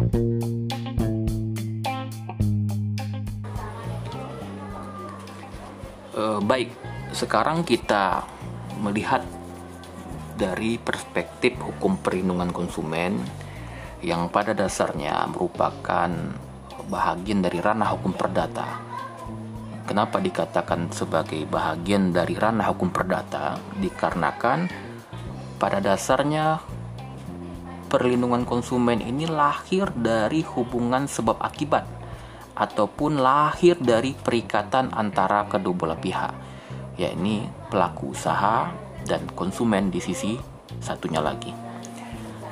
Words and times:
Uh, 0.00 0.08
baik, 6.40 6.72
sekarang 7.12 7.60
kita 7.68 8.24
melihat 8.80 9.20
dari 10.40 10.80
perspektif 10.80 11.60
hukum 11.60 12.00
perlindungan 12.00 12.48
konsumen 12.48 13.20
yang 14.00 14.32
pada 14.32 14.56
dasarnya 14.56 15.28
merupakan 15.28 16.08
bahagian 16.88 17.44
dari 17.44 17.60
ranah 17.60 17.92
hukum 17.92 18.16
perdata. 18.16 18.80
Kenapa 19.84 20.16
dikatakan 20.16 20.88
sebagai 20.96 21.44
bahagian 21.44 22.08
dari 22.08 22.40
ranah 22.40 22.72
hukum 22.72 22.88
perdata? 22.88 23.60
Dikarenakan 23.76 24.64
pada 25.60 25.84
dasarnya 25.84 26.79
perlindungan 27.90 28.46
konsumen 28.46 29.02
ini 29.02 29.26
lahir 29.26 29.90
dari 29.90 30.46
hubungan 30.46 31.10
sebab 31.10 31.42
akibat 31.42 31.82
ataupun 32.54 33.18
lahir 33.18 33.74
dari 33.82 34.14
perikatan 34.14 34.94
antara 34.94 35.50
kedua 35.50 35.74
belah 35.74 35.98
pihak, 35.98 36.32
yakni 37.00 37.50
pelaku 37.66 38.14
usaha 38.14 38.70
dan 39.02 39.26
konsumen 39.34 39.90
di 39.90 39.98
sisi 39.98 40.38
satunya 40.78 41.18
lagi. 41.18 41.50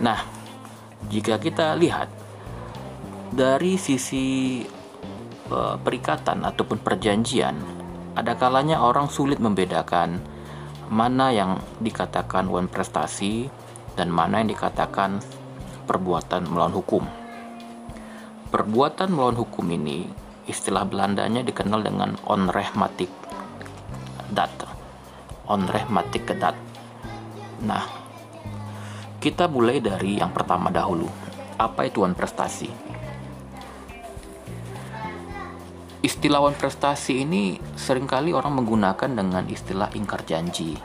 Nah, 0.03 0.19
jika 1.07 1.39
kita 1.39 1.79
lihat 1.79 2.11
dari 3.31 3.79
sisi 3.79 4.59
uh, 5.53 5.77
perikatan 5.79 6.43
ataupun 6.43 6.81
perjanjian, 6.83 7.55
ada 8.17 8.35
kalanya 8.35 8.83
orang 8.83 9.07
sulit 9.13 9.39
membedakan 9.39 10.19
mana 10.89 11.31
yang 11.31 11.61
dikatakan 11.85 12.49
wan 12.49 12.67
prestasi 12.67 13.53
dan 13.99 14.15
mana 14.15 14.39
yang 14.39 14.55
dikatakan 14.55 15.19
perbuatan 15.91 16.47
melawan 16.47 16.79
hukum. 16.79 17.03
Perbuatan 18.55 19.11
melawan 19.11 19.43
hukum 19.43 19.67
ini 19.75 20.07
istilah 20.47 20.87
Belandanya 20.87 21.43
dikenal 21.43 21.83
dengan 21.83 22.15
onrehmatik 22.31 23.11
data 24.31 24.79
onrehmatik 25.49 26.29
kedat. 26.29 26.55
Nah, 27.65 27.83
kita 29.19 29.49
mulai 29.49 29.81
dari 29.81 30.21
yang 30.21 30.31
pertama 30.31 30.69
dahulu. 30.69 31.09
Apa 31.59 31.89
itu 31.89 32.05
wan 32.05 32.15
prestasi? 32.15 32.71
Istilah 35.99 36.39
wan 36.39 36.55
prestasi 36.55 37.27
ini 37.27 37.59
sering 37.75 38.07
kali 38.07 38.31
orang 38.31 38.63
menggunakan 38.63 39.11
dengan 39.11 39.43
istilah 39.51 39.91
ingkar 39.99 40.23
janji 40.23 40.79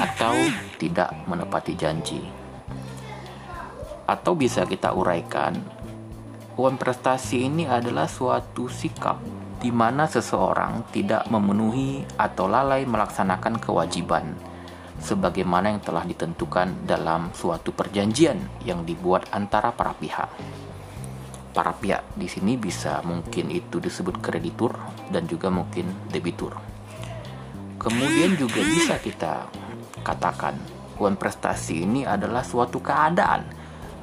atau 0.00 0.34
tidak 0.76 1.14
menepati 1.26 1.74
janji. 1.78 2.22
Atau 4.06 4.34
bisa 4.34 4.66
kita 4.66 4.90
uraikan, 4.90 5.58
wan 6.58 6.74
prestasi 6.74 7.46
ini 7.46 7.64
adalah 7.70 8.10
suatu 8.10 8.66
sikap 8.66 9.22
di 9.60 9.68
mana 9.68 10.08
seseorang 10.08 10.88
tidak 10.88 11.28
memenuhi 11.28 12.02
atau 12.16 12.48
lalai 12.48 12.88
melaksanakan 12.88 13.60
kewajiban 13.60 14.32
sebagaimana 15.00 15.72
yang 15.76 15.82
telah 15.84 16.04
ditentukan 16.04 16.84
dalam 16.84 17.32
suatu 17.32 17.72
perjanjian 17.72 18.36
yang 18.64 18.84
dibuat 18.84 19.28
antara 19.32 19.72
para 19.72 19.96
pihak. 19.96 20.28
Para 21.50 21.74
pihak 21.74 22.14
di 22.14 22.30
sini 22.30 22.54
bisa 22.54 23.02
mungkin 23.02 23.50
itu 23.50 23.82
disebut 23.82 24.22
kreditur 24.22 24.76
dan 25.10 25.26
juga 25.26 25.50
mungkin 25.50 25.88
debitur. 26.08 26.69
Kemudian 27.80 28.36
juga 28.36 28.60
bisa 28.60 29.00
kita 29.00 29.48
katakan 30.04 30.52
uang 31.00 31.16
prestasi 31.16 31.88
ini 31.88 32.04
adalah 32.04 32.44
suatu 32.44 32.76
keadaan 32.84 33.48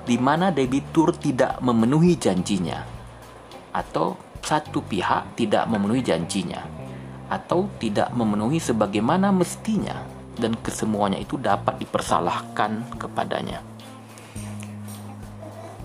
di 0.01 0.17
mana 0.17 0.49
debitur 0.49 1.13
tidak 1.13 1.61
memenuhi 1.61 2.17
janjinya 2.17 2.81
atau 3.69 4.17
satu 4.41 4.81
pihak 4.81 5.37
tidak 5.37 5.69
memenuhi 5.69 6.01
janjinya 6.01 6.65
atau 7.29 7.69
tidak 7.77 8.09
memenuhi 8.17 8.57
sebagaimana 8.57 9.29
mestinya 9.29 10.01
dan 10.41 10.57
kesemuanya 10.57 11.21
itu 11.21 11.37
dapat 11.37 11.77
dipersalahkan 11.77 12.97
kepadanya. 12.97 13.61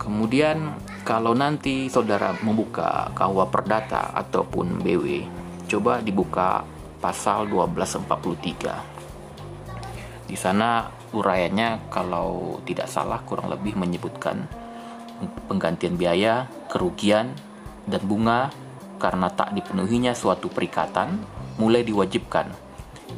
Kemudian 0.01 0.81
kalau 1.05 1.37
nanti 1.37 1.93
saudara 1.93 2.33
membuka 2.41 3.13
KUA 3.13 3.47
Perdata 3.51 4.15
ataupun 4.17 4.81
BW, 4.81 5.27
coba 5.67 5.99
dibuka 5.99 6.63
pasal 7.03 7.51
1243. 7.51 10.31
Di 10.31 10.39
sana 10.39 10.87
uraiannya 11.11 11.91
kalau 11.91 12.63
tidak 12.63 12.87
salah 12.87 13.19
kurang 13.27 13.51
lebih 13.51 13.75
menyebutkan 13.75 14.47
penggantian 15.51 15.99
biaya, 15.99 16.47
kerugian, 16.71 17.35
dan 17.91 18.03
bunga 18.07 18.55
karena 19.03 19.27
tak 19.35 19.51
dipenuhinya 19.59 20.15
suatu 20.15 20.47
perikatan 20.47 21.19
mulai 21.59 21.83
diwajibkan 21.83 22.71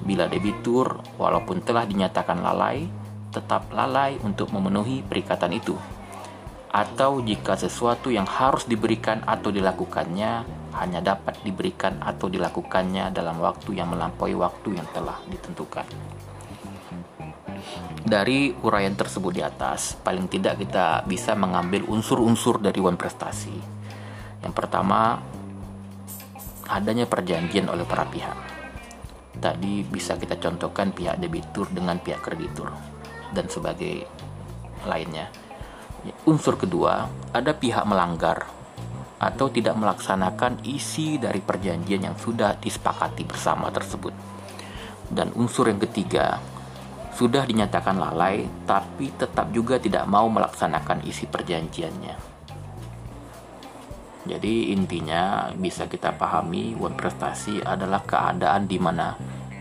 bila 0.02 0.26
debitur 0.26 0.98
walaupun 1.20 1.62
telah 1.62 1.86
dinyatakan 1.86 2.40
lalai 2.40 2.88
tetap 3.30 3.70
lalai 3.70 4.18
untuk 4.24 4.50
memenuhi 4.50 5.04
perikatan 5.04 5.54
itu 5.54 5.76
atau 6.74 7.22
jika 7.22 7.54
sesuatu 7.54 8.10
yang 8.10 8.26
harus 8.26 8.66
diberikan 8.66 9.22
atau 9.22 9.54
dilakukannya 9.54 10.63
hanya 10.78 10.98
dapat 11.00 11.40
diberikan 11.46 12.02
atau 12.02 12.26
dilakukannya 12.26 13.14
dalam 13.14 13.38
waktu 13.38 13.78
yang 13.78 13.94
melampaui 13.94 14.34
waktu 14.34 14.78
yang 14.78 14.88
telah 14.90 15.18
ditentukan. 15.30 15.86
Dari 18.04 18.52
uraian 18.60 18.92
tersebut 18.92 19.32
di 19.32 19.40
atas, 19.40 19.96
paling 19.96 20.28
tidak 20.28 20.60
kita 20.60 21.02
bisa 21.08 21.32
mengambil 21.32 21.88
unsur-unsur 21.88 22.60
dari 22.60 22.76
wan 22.82 23.00
prestasi 23.00 23.74
yang 24.44 24.52
pertama, 24.52 25.16
adanya 26.68 27.08
perjanjian 27.08 27.64
oleh 27.72 27.88
para 27.88 28.04
pihak. 28.04 28.36
Tadi 29.40 29.80
bisa 29.88 30.20
kita 30.20 30.36
contohkan 30.36 30.92
pihak 30.92 31.16
debitur 31.16 31.64
dengan 31.72 31.96
pihak 31.96 32.20
kreditur 32.20 32.68
dan 33.32 33.48
sebagai 33.48 34.04
lainnya. 34.84 35.32
Unsur 36.28 36.60
kedua, 36.60 37.08
ada 37.32 37.56
pihak 37.56 37.88
melanggar 37.88 38.44
atau 39.24 39.48
tidak 39.48 39.72
melaksanakan 39.80 40.60
isi 40.68 41.16
dari 41.16 41.40
perjanjian 41.40 42.12
yang 42.12 42.16
sudah 42.20 42.60
disepakati 42.60 43.24
bersama 43.24 43.72
tersebut. 43.72 44.12
Dan 45.08 45.32
unsur 45.32 45.72
yang 45.72 45.80
ketiga, 45.80 46.36
sudah 47.14 47.46
dinyatakan 47.46 47.96
lalai 47.96 48.44
tapi 48.66 49.14
tetap 49.14 49.48
juga 49.54 49.78
tidak 49.78 50.04
mau 50.10 50.26
melaksanakan 50.28 51.06
isi 51.06 51.24
perjanjiannya. 51.30 52.36
Jadi 54.24 54.72
intinya 54.72 55.52
bisa 55.52 55.84
kita 55.84 56.16
pahami 56.16 56.72
wan 56.74 56.96
prestasi 56.96 57.60
adalah 57.60 58.00
keadaan 58.02 58.64
di 58.64 58.80
mana 58.80 59.12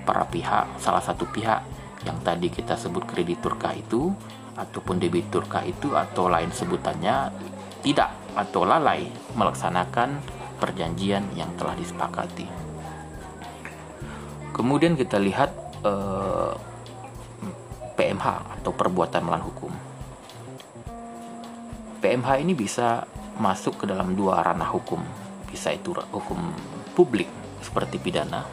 para 0.07 0.24
pihak, 0.24 0.80
salah 0.80 1.03
satu 1.03 1.28
pihak 1.28 1.62
yang 2.07 2.19
tadi 2.24 2.47
kita 2.51 2.75
sebut 2.75 3.03
krediturkah 3.07 3.75
itu 3.75 4.12
ataupun 4.56 5.00
debiturkah 5.00 5.68
itu 5.68 5.95
atau 5.95 6.31
lain 6.31 6.51
sebutannya 6.51 7.31
tidak 7.84 8.22
atau 8.33 8.66
lalai 8.66 9.07
melaksanakan 9.38 10.21
perjanjian 10.57 11.25
yang 11.38 11.51
telah 11.57 11.77
disepakati. 11.77 12.47
Kemudian 14.53 14.94
kita 14.94 15.17
lihat 15.17 15.49
eh, 15.81 16.53
PMH 17.94 18.27
atau 18.61 18.71
perbuatan 18.73 19.21
melawan 19.25 19.45
hukum. 19.45 19.73
PMH 22.03 22.29
ini 22.44 22.53
bisa 22.53 23.07
masuk 23.39 23.81
ke 23.81 23.85
dalam 23.89 24.13
dua 24.13 24.45
ranah 24.45 24.69
hukum 24.69 25.01
bisa 25.53 25.69
itu 25.69 25.94
hukum 25.94 26.38
publik 26.97 27.29
seperti 27.61 28.01
pidana 28.01 28.45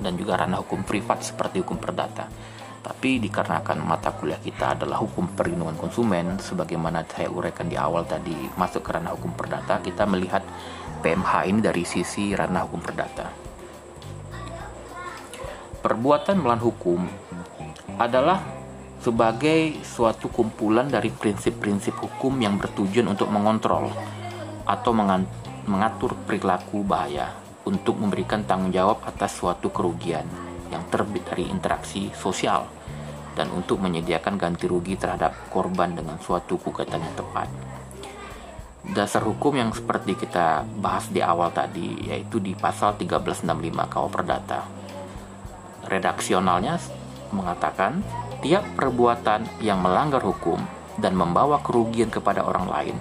dan 0.00 0.16
juga 0.16 0.40
ranah 0.40 0.64
hukum 0.64 0.84
privat 0.88 1.20
seperti 1.20 1.60
hukum 1.60 1.76
perdata 1.76 2.28
tapi 2.80 3.20
dikarenakan 3.20 3.84
mata 3.84 4.08
kuliah 4.16 4.40
kita 4.40 4.72
adalah 4.72 5.04
hukum 5.04 5.36
perlindungan 5.36 5.76
konsumen 5.76 6.40
sebagaimana 6.40 7.04
saya 7.04 7.28
uraikan 7.28 7.68
di 7.68 7.76
awal 7.76 8.08
tadi 8.08 8.32
masuk 8.56 8.80
ke 8.80 8.96
ranah 8.96 9.12
hukum 9.12 9.36
perdata 9.36 9.84
kita 9.84 10.08
melihat 10.08 10.40
PMH 11.04 11.32
ini 11.48 11.60
dari 11.60 11.84
sisi 11.84 12.32
ranah 12.32 12.64
hukum 12.64 12.80
perdata. 12.80 13.28
Perbuatan 15.80 16.40
melawan 16.40 16.60
hukum 16.60 17.00
adalah 17.96 18.40
sebagai 19.00 19.80
suatu 19.80 20.28
kumpulan 20.28 20.88
dari 20.92 21.08
prinsip-prinsip 21.08 21.96
hukum 21.96 22.36
yang 22.36 22.60
bertujuan 22.60 23.08
untuk 23.08 23.32
mengontrol 23.32 23.88
atau 24.68 24.92
mengatur 25.64 26.12
perilaku 26.28 26.84
bahaya 26.84 27.32
untuk 27.64 27.96
memberikan 27.96 28.44
tanggung 28.44 28.72
jawab 28.72 29.00
atas 29.08 29.40
suatu 29.40 29.72
kerugian 29.72 30.49
yang 30.70 30.86
terbit 30.88 31.26
dari 31.26 31.50
interaksi 31.50 32.08
sosial 32.14 32.66
dan 33.34 33.50
untuk 33.54 33.78
menyediakan 33.82 34.38
ganti 34.38 34.66
rugi 34.66 34.98
terhadap 34.98 35.34
korban 35.50 35.94
dengan 35.94 36.18
suatu 36.18 36.58
gugatan 36.58 37.02
yang 37.02 37.14
tepat. 37.14 37.48
Dasar 38.80 39.22
hukum 39.22 39.54
yang 39.54 39.70
seperti 39.70 40.16
kita 40.16 40.64
bahas 40.80 41.06
di 41.12 41.20
awal 41.20 41.52
tadi 41.52 42.10
yaitu 42.10 42.40
di 42.40 42.56
pasal 42.56 42.96
1365 42.96 43.46
KUH 43.86 44.08
Perdata. 44.10 44.60
Redaksionalnya 45.86 46.80
mengatakan 47.30 48.02
tiap 48.40 48.64
perbuatan 48.74 49.62
yang 49.62 49.78
melanggar 49.84 50.24
hukum 50.24 50.58
dan 50.98 51.14
membawa 51.14 51.60
kerugian 51.62 52.08
kepada 52.08 52.42
orang 52.42 52.66
lain 52.66 52.96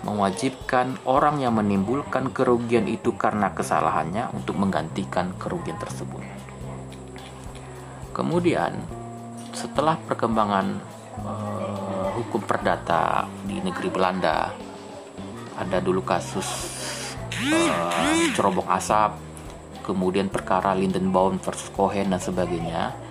mewajibkan 0.00 0.96
orang 1.04 1.44
yang 1.44 1.60
menimbulkan 1.60 2.32
kerugian 2.32 2.88
itu 2.88 3.12
karena 3.20 3.52
kesalahannya 3.52 4.32
untuk 4.32 4.56
menggantikan 4.56 5.36
kerugian 5.36 5.76
tersebut. 5.76 6.39
Kemudian, 8.10 8.74
setelah 9.54 9.94
perkembangan 9.98 10.66
uh, 11.22 12.08
hukum 12.18 12.42
perdata 12.42 13.26
di 13.46 13.62
negeri 13.62 13.88
Belanda, 13.90 14.50
ada 15.56 15.78
dulu 15.78 16.02
kasus 16.02 16.48
uh, 17.44 18.30
cerobong 18.34 18.66
asap, 18.70 19.14
kemudian 19.86 20.30
perkara 20.30 20.74
Lindenbaum 20.74 21.38
versus 21.38 21.70
Cohen 21.74 22.10
dan 22.10 22.20
sebagainya 22.20 23.10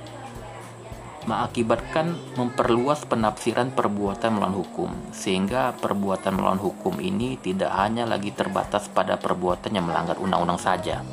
mengakibatkan 1.29 2.17
memperluas 2.39 3.05
penafsiran 3.05 3.69
perbuatan 3.75 4.39
melawan 4.39 4.55
hukum, 4.55 4.89
sehingga 5.13 5.77
perbuatan 5.77 6.41
melawan 6.41 6.57
hukum 6.57 6.97
ini 6.97 7.37
tidak 7.37 7.69
hanya 7.75 8.09
lagi 8.09 8.33
terbatas 8.33 8.89
pada 8.89 9.19
perbuatan 9.19 9.77
yang 9.77 9.85
melanggar 9.85 10.17
undang-undang 10.17 10.57
saja, 10.57 11.05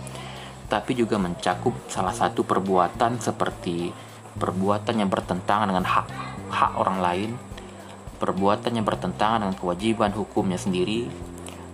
tapi 0.66 0.98
juga 0.98 1.16
mencakup 1.18 1.74
salah 1.86 2.14
satu 2.14 2.42
perbuatan 2.42 3.22
seperti 3.22 3.90
perbuatan 4.36 5.00
yang 5.00 5.10
bertentangan 5.10 5.70
dengan 5.70 5.86
hak 5.86 6.06
hak 6.50 6.72
orang 6.78 6.98
lain, 7.02 7.30
perbuatan 8.18 8.76
yang 8.76 8.86
bertentangan 8.86 9.46
dengan 9.46 9.56
kewajiban 9.58 10.12
hukumnya 10.14 10.58
sendiri, 10.60 11.08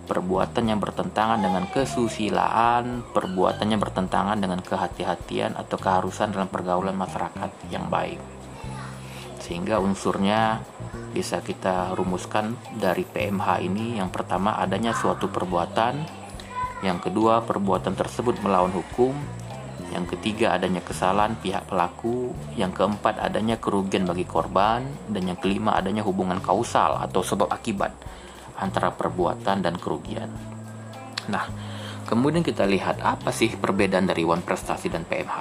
perbuatan 0.05 0.69
yang 0.69 0.79
bertentangan 0.81 1.39
dengan 1.39 1.65
kesusilaan, 1.69 3.05
perbuatan 3.13 3.67
yang 3.69 3.81
bertentangan 3.81 4.37
dengan 4.39 4.59
kehati-hatian 4.59 5.55
atau 5.55 5.77
keharusan 5.79 6.33
dalam 6.33 6.49
pergaulan 6.49 6.95
masyarakat 6.97 7.51
yang 7.69 7.87
baik. 7.87 8.19
Sehingga 9.43 9.83
unsurnya 9.83 10.63
bisa 11.11 11.43
kita 11.43 11.93
rumuskan 11.93 12.55
dari 12.79 13.03
PMH 13.03 13.47
ini 13.61 13.99
yang 13.99 14.09
pertama 14.09 14.55
adanya 14.57 14.95
suatu 14.95 15.29
perbuatan, 15.29 16.22
yang 16.83 16.99
kedua 16.99 17.39
perbuatan 17.47 17.95
tersebut 17.95 18.43
melawan 18.43 18.75
hukum, 18.75 19.15
yang 19.95 20.03
ketiga 20.03 20.51
adanya 20.51 20.83
kesalahan 20.83 21.39
pihak 21.39 21.63
pelaku, 21.71 22.35
yang 22.59 22.75
keempat 22.75 23.23
adanya 23.23 23.55
kerugian 23.55 24.03
bagi 24.03 24.27
korban, 24.27 24.83
dan 25.07 25.23
yang 25.23 25.39
kelima 25.39 25.79
adanya 25.79 26.03
hubungan 26.03 26.43
kausal 26.43 26.99
atau 26.99 27.23
sebab 27.23 27.47
akibat 27.47 27.95
antara 28.59 28.91
perbuatan 28.91 29.63
dan 29.63 29.79
kerugian. 29.79 30.27
Nah, 31.31 31.47
kemudian 32.03 32.43
kita 32.43 32.67
lihat 32.67 32.99
apa 32.99 33.31
sih 33.31 33.55
perbedaan 33.55 34.03
dari 34.03 34.27
wan 34.27 34.43
prestasi 34.43 34.91
dan 34.91 35.07
PMH. 35.07 35.39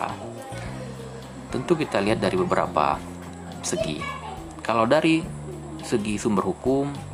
Tentu 1.50 1.74
kita 1.74 1.98
lihat 1.98 2.22
dari 2.22 2.38
beberapa 2.38 2.96
segi. 3.66 3.98
Kalau 4.62 4.86
dari 4.86 5.20
segi 5.82 6.14
sumber 6.16 6.46
hukum 6.46 7.11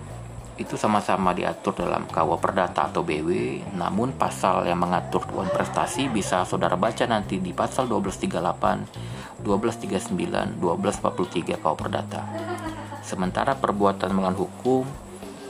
itu 0.58 0.74
sama-sama 0.74 1.30
diatur 1.30 1.70
dalam 1.78 2.04
KUA 2.10 2.36
Perdata 2.42 2.90
atau 2.90 3.06
BW, 3.06 3.62
namun 3.78 4.18
pasal 4.18 4.66
yang 4.66 4.82
mengatur 4.82 5.22
wan 5.30 5.46
prestasi 5.46 6.10
bisa 6.10 6.42
saudara 6.42 6.74
baca 6.74 7.06
nanti 7.06 7.38
di 7.38 7.54
pasal 7.54 7.86
1238, 7.86 9.46
1239, 9.46 10.58
1243 10.58 11.62
KUA 11.62 11.76
Perdata. 11.78 12.26
Sementara 13.06 13.54
perbuatan 13.54 14.10
melawan 14.10 14.34
hukum 14.34 14.82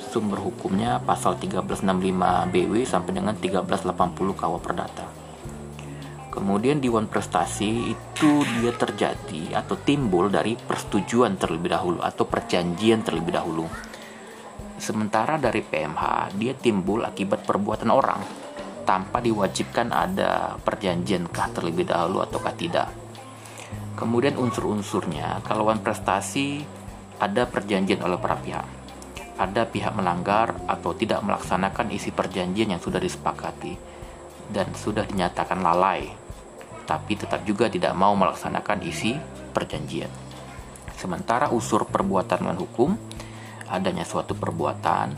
sumber 0.09 0.41
hukumnya 0.41 1.01
pasal 1.05 1.37
1365 1.41 2.53
BW 2.53 2.75
sampai 2.85 3.13
dengan 3.17 3.33
1380 3.37 4.37
KUA 4.37 4.61
Perdata. 4.61 5.07
Kemudian 6.29 6.79
Dewan 6.79 7.09
Prestasi 7.09 7.97
itu 7.97 8.31
dia 8.61 8.71
terjadi 8.71 9.59
atau 9.59 9.75
timbul 9.75 10.29
dari 10.31 10.55
persetujuan 10.55 11.35
terlebih 11.41 11.73
dahulu 11.73 11.99
atau 11.99 12.29
perjanjian 12.29 13.03
terlebih 13.03 13.35
dahulu. 13.35 13.88
Sementara 14.79 15.37
dari 15.37 15.61
PMH 15.61 16.35
dia 16.39 16.55
timbul 16.55 17.03
akibat 17.03 17.43
perbuatan 17.45 17.91
orang 17.91 18.23
tanpa 18.87 19.21
diwajibkan 19.21 19.93
ada 19.93 20.57
perjanjian 20.63 21.29
kah 21.29 21.51
terlebih 21.53 21.85
dahulu 21.85 22.25
ataukah 22.25 22.55
tidak. 22.57 22.89
Kemudian 23.99 24.39
unsur-unsurnya 24.39 25.43
kalau 25.45 25.69
prestasi 25.83 26.63
ada 27.19 27.45
perjanjian 27.51 28.01
oleh 28.01 28.17
para 28.17 28.39
pihak 28.39 28.79
ada 29.39 29.63
pihak 29.65 29.95
melanggar 29.95 30.59
atau 30.67 30.93
tidak 30.99 31.23
melaksanakan 31.23 31.95
isi 31.95 32.11
perjanjian 32.11 32.75
yang 32.75 32.83
sudah 32.83 32.99
disepakati 32.99 33.79
dan 34.51 34.75
sudah 34.75 35.07
dinyatakan 35.07 35.63
lalai, 35.63 36.11
tapi 36.85 37.15
tetap 37.15 37.47
juga 37.47 37.71
tidak 37.71 37.95
mau 37.95 38.19
melaksanakan 38.19 38.83
isi 38.83 39.15
perjanjian. 39.55 40.11
Sementara 40.99 41.55
unsur 41.55 41.87
perbuatan 41.87 42.43
melawan 42.43 42.59
hukum, 42.59 42.91
adanya 43.69 44.03
suatu 44.03 44.33
perbuatan, 44.33 45.13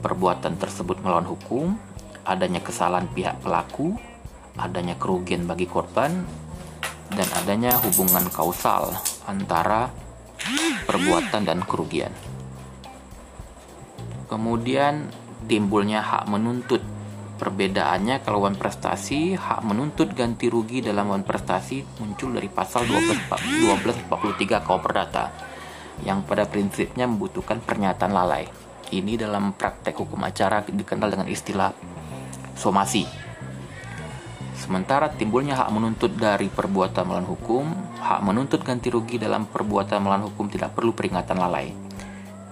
perbuatan 0.00 0.56
tersebut 0.56 1.04
melawan 1.04 1.28
hukum, 1.28 1.76
adanya 2.24 2.64
kesalahan 2.64 3.06
pihak 3.12 3.44
pelaku, 3.44 3.94
adanya 4.56 4.96
kerugian 4.96 5.44
bagi 5.44 5.68
korban, 5.68 6.24
dan 7.12 7.28
adanya 7.44 7.76
hubungan 7.84 8.24
kausal 8.32 8.96
antara 9.28 9.92
perbuatan 10.88 11.44
dan 11.44 11.60
kerugian. 11.62 12.10
Kemudian 14.32 15.12
timbulnya 15.44 16.00
hak 16.00 16.24
menuntut. 16.26 16.80
Perbedaannya 17.36 18.22
kalau 18.22 18.46
wan 18.46 18.54
prestasi, 18.54 19.34
hak 19.34 19.66
menuntut 19.66 20.14
ganti 20.14 20.46
rugi 20.46 20.78
dalam 20.78 21.10
wan 21.10 21.26
prestasi 21.26 21.82
muncul 21.98 22.38
dari 22.38 22.46
pasal 22.46 22.86
12, 22.86 23.28
1243 24.08 24.62
KUH 24.62 24.78
Perdata 24.78 25.51
yang 26.00 26.24
pada 26.24 26.48
prinsipnya 26.48 27.04
membutuhkan 27.04 27.60
pernyataan 27.60 28.12
lalai. 28.16 28.48
Ini 28.92 29.20
dalam 29.20 29.56
praktek 29.56 29.96
hukum 29.96 30.20
acara 30.24 30.64
dikenal 30.64 31.08
dengan 31.12 31.28
istilah 31.28 31.72
somasi. 32.56 33.04
Sementara 34.56 35.10
timbulnya 35.10 35.58
hak 35.58 35.74
menuntut 35.74 36.14
dari 36.14 36.46
perbuatan 36.46 37.08
melawan 37.08 37.26
hukum, 37.26 37.64
hak 37.98 38.20
menuntut 38.22 38.62
ganti 38.62 38.92
rugi 38.94 39.18
dalam 39.18 39.48
perbuatan 39.48 39.98
melawan 39.98 40.30
hukum 40.30 40.46
tidak 40.46 40.76
perlu 40.76 40.94
peringatan 40.94 41.34
lalai. 41.34 41.74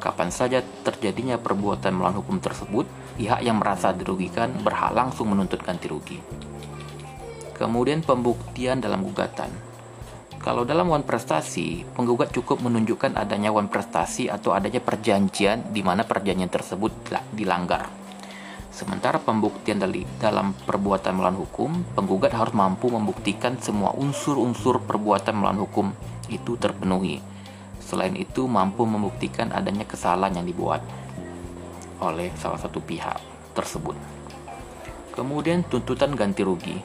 Kapan 0.00 0.32
saja 0.32 0.64
terjadinya 0.82 1.36
perbuatan 1.36 1.92
melawan 1.92 2.18
hukum 2.18 2.40
tersebut, 2.40 2.88
pihak 3.20 3.44
yang 3.44 3.60
merasa 3.60 3.92
dirugikan 3.92 4.48
berhak 4.64 4.90
langsung 4.96 5.28
menuntut 5.30 5.60
ganti 5.60 5.86
rugi. 5.86 6.18
Kemudian 7.54 8.00
pembuktian 8.00 8.80
dalam 8.80 9.04
gugatan. 9.04 9.69
Kalau 10.40 10.64
dalam 10.64 10.88
wan 10.88 11.04
prestasi, 11.04 11.84
penggugat 11.92 12.32
cukup 12.32 12.64
menunjukkan 12.64 13.12
adanya 13.12 13.52
wan 13.52 13.68
prestasi 13.68 14.32
atau 14.32 14.56
adanya 14.56 14.80
perjanjian 14.80 15.68
di 15.68 15.84
mana 15.84 16.08
perjanjian 16.08 16.48
tersebut 16.48 17.12
dilanggar. 17.36 17.92
Sementara 18.72 19.20
pembuktian 19.20 19.76
dari 19.76 20.08
dalam 20.16 20.56
perbuatan 20.56 21.12
melawan 21.12 21.36
hukum, 21.36 21.70
penggugat 21.92 22.32
harus 22.32 22.56
mampu 22.56 22.88
membuktikan 22.88 23.60
semua 23.60 23.92
unsur-unsur 23.92 24.80
perbuatan 24.80 25.36
melawan 25.36 25.60
hukum 25.60 25.86
itu 26.32 26.56
terpenuhi 26.56 27.20
Selain 27.90 28.14
itu, 28.14 28.46
mampu 28.46 28.86
membuktikan 28.86 29.50
adanya 29.50 29.82
kesalahan 29.82 30.38
yang 30.38 30.46
dibuat 30.46 30.78
oleh 31.98 32.30
salah 32.38 32.62
satu 32.62 32.78
pihak 32.78 33.18
tersebut. 33.50 33.98
Kemudian 35.10 35.66
tuntutan 35.66 36.14
ganti 36.14 36.46
rugi. 36.46 36.78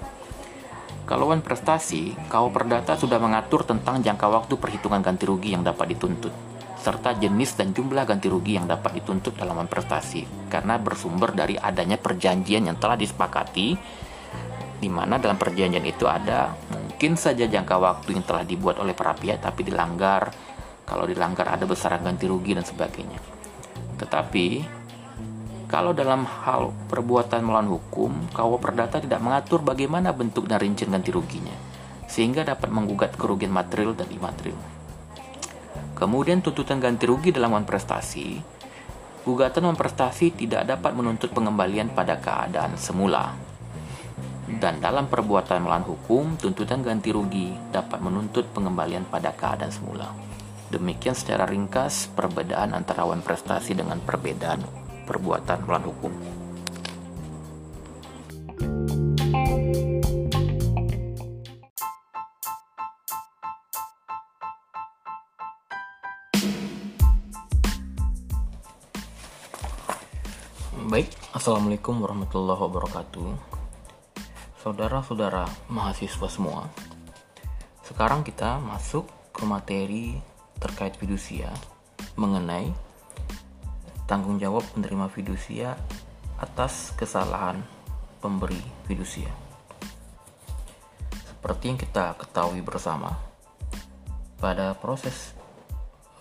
Kalauan 1.05 1.45
prestasi, 1.45 2.17
KAU 2.33 2.49
Perdata 2.49 2.97
sudah 2.97 3.21
mengatur 3.21 3.61
tentang 3.61 4.01
jangka 4.01 4.25
waktu 4.25 4.57
perhitungan 4.57 5.05
ganti 5.05 5.29
rugi 5.29 5.53
yang 5.53 5.61
dapat 5.61 5.93
dituntut, 5.93 6.33
serta 6.81 7.13
jenis 7.13 7.53
dan 7.53 7.77
jumlah 7.77 8.09
ganti 8.09 8.25
rugi 8.25 8.57
yang 8.57 8.65
dapat 8.65 8.97
dituntut 8.97 9.37
dalam 9.37 9.69
prestasi, 9.69 10.25
karena 10.49 10.81
bersumber 10.81 11.29
dari 11.37 11.61
adanya 11.61 12.01
perjanjian 12.01 12.65
yang 12.65 12.81
telah 12.81 12.97
disepakati, 12.97 13.77
di 14.81 14.89
mana 14.89 15.21
dalam 15.21 15.37
perjanjian 15.37 15.85
itu 15.85 16.09
ada 16.09 16.57
mungkin 16.73 17.15
saja 17.21 17.45
jangka 17.45 17.75
waktu 17.77 18.17
yang 18.17 18.25
telah 18.25 18.41
dibuat 18.41 18.81
oleh 18.81 18.97
para 18.97 19.13
pihak 19.13 19.39
tapi 19.39 19.61
dilanggar 19.61 20.33
kalau 20.85 21.05
dilanggar 21.09 21.49
ada 21.49 21.65
besaran 21.65 22.05
ganti 22.05 22.25
rugi 22.29 22.53
dan 22.53 22.65
sebagainya. 22.65 23.17
Tetapi 23.97 24.45
kalau 25.65 25.97
dalam 25.97 26.29
hal 26.29 26.69
perbuatan 26.93 27.41
melawan 27.41 27.65
hukum, 27.73 28.29
KUA 28.29 28.57
Perdata 28.61 29.01
tidak 29.01 29.17
mengatur 29.17 29.65
bagaimana 29.65 30.13
bentuk 30.13 30.45
dan 30.45 30.61
rincian 30.61 30.93
ganti 30.93 31.09
ruginya, 31.09 31.57
sehingga 32.05 32.45
dapat 32.45 32.69
menggugat 32.69 33.17
kerugian 33.17 33.49
material 33.49 33.97
dan 33.97 34.05
imaterial. 34.13 34.57
Kemudian 35.97 36.45
tuntutan 36.45 36.77
ganti 36.77 37.09
rugi 37.09 37.33
dalam 37.33 37.55
prestasi, 37.65 38.37
gugatan 39.25 39.65
wan 39.65 39.79
prestasi 39.79 40.37
tidak 40.37 40.69
dapat 40.69 40.93
menuntut 40.93 41.33
pengembalian 41.33 41.89
pada 41.89 42.21
keadaan 42.21 42.77
semula. 42.77 43.33
Dan 44.45 44.77
dalam 44.77 45.09
perbuatan 45.09 45.65
melawan 45.65 45.87
hukum, 45.89 46.37
tuntutan 46.37 46.85
ganti 46.85 47.09
rugi 47.09 47.49
dapat 47.73 47.97
menuntut 48.05 48.45
pengembalian 48.53 49.09
pada 49.09 49.33
keadaan 49.33 49.73
semula. 49.73 50.13
Demikian 50.69 51.17
secara 51.17 51.49
ringkas 51.49 52.13
perbedaan 52.13 52.77
antara 52.77 53.01
wan 53.01 53.25
prestasi 53.25 53.73
dengan 53.73 53.97
perbedaan 53.97 54.84
perbuatan 55.05 55.63
melawan 55.63 55.85
hukum. 55.87 56.13
Baik, 70.85 71.09
Assalamualaikum 71.35 71.97
warahmatullahi 71.99 72.61
wabarakatuh 72.61 73.35
Saudara-saudara 74.63 75.43
mahasiswa 75.67 76.29
semua 76.31 76.71
Sekarang 77.83 78.23
kita 78.23 78.63
masuk 78.63 79.03
ke 79.35 79.43
materi 79.43 80.15
terkait 80.55 80.95
fidusia 80.95 81.51
Mengenai 82.15 82.71
tanggung 84.05 84.37
jawab 84.37 84.61
penerima 84.73 85.09
fidusia 85.09 85.73
atas 86.37 86.93
kesalahan 86.97 87.61
pemberi 88.21 88.61
fidusia 88.85 89.29
Seperti 91.09 91.63
yang 91.69 91.79
kita 91.81 92.17
ketahui 92.17 92.61
bersama 92.65 93.13
Pada 94.41 94.73
proses 94.77 95.33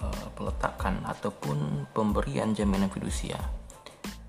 uh, 0.00 0.29
peletakan 0.37 1.05
ataupun 1.09 1.88
pemberian 1.93 2.53
jaminan 2.53 2.93
fidusia 2.93 3.37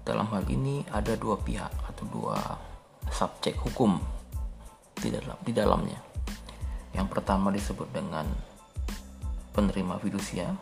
dalam 0.06 0.30
hal 0.30 0.46
ini 0.46 0.86
ada 0.94 1.18
dua 1.18 1.34
pihak 1.42 1.74
atau 1.90 2.06
dua 2.14 2.38
subjek 3.10 3.58
hukum 3.58 3.98
di 4.94 5.10
dalam 5.10 5.34
di 5.42 5.50
dalamnya. 5.50 5.98
Yang 6.94 7.08
pertama 7.10 7.50
disebut 7.50 7.90
dengan 7.90 8.30
penerima 9.52 9.98
fidusia, 9.98 10.54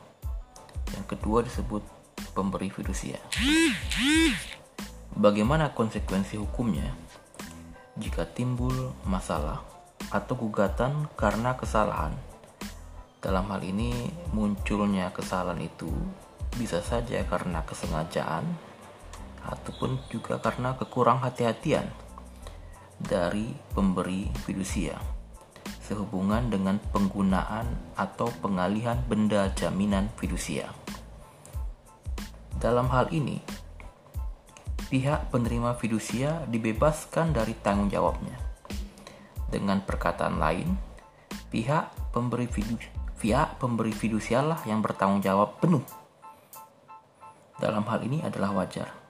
yang 0.95 1.05
kedua 1.05 1.43
disebut 1.43 1.83
pemberi 2.33 2.73
fidusia. 2.73 3.21
Bagaimana 5.13 5.71
konsekuensi 5.77 6.41
hukumnya 6.41 6.89
jika 7.93 8.25
timbul 8.25 8.73
masalah 9.05 9.61
atau 10.09 10.33
gugatan 10.33 11.05
karena 11.13 11.53
kesalahan? 11.53 12.17
Dalam 13.23 13.47
hal 13.53 13.61
ini 13.63 14.11
munculnya 14.33 15.13
kesalahan 15.15 15.61
itu 15.63 15.87
bisa 16.59 16.83
saja 16.83 17.23
karena 17.23 17.63
kesengajaan 17.63 18.43
ataupun 19.47 20.01
juga 20.11 20.41
karena 20.41 20.75
kekurang 20.75 21.23
hati-hatian 21.23 21.87
dari 22.99 23.53
pemberi 23.71 24.27
fidusia 24.43 24.99
sehubungan 25.83 26.47
dengan 26.47 26.79
penggunaan 26.95 27.67
atau 27.99 28.31
pengalihan 28.39 29.03
benda 29.03 29.51
jaminan 29.51 30.07
fidusia. 30.15 30.71
Dalam 32.63 32.87
hal 32.95 33.11
ini, 33.11 33.43
pihak 34.87 35.27
penerima 35.35 35.75
fidusia 35.75 36.47
dibebaskan 36.47 37.35
dari 37.35 37.51
tanggung 37.59 37.91
jawabnya. 37.91 38.39
Dengan 39.51 39.83
perkataan 39.83 40.39
lain, 40.39 40.79
pihak 41.51 41.91
pemberi 42.15 42.47
fidusia, 42.47 42.87
pihak 43.19 43.59
pemberi 43.59 43.91
fidusialah 43.91 44.63
yang 44.63 44.79
bertanggung 44.79 45.19
jawab 45.19 45.59
penuh. 45.59 45.83
Dalam 47.59 47.83
hal 47.83 47.99
ini 48.07 48.23
adalah 48.23 48.55
wajar 48.55 49.03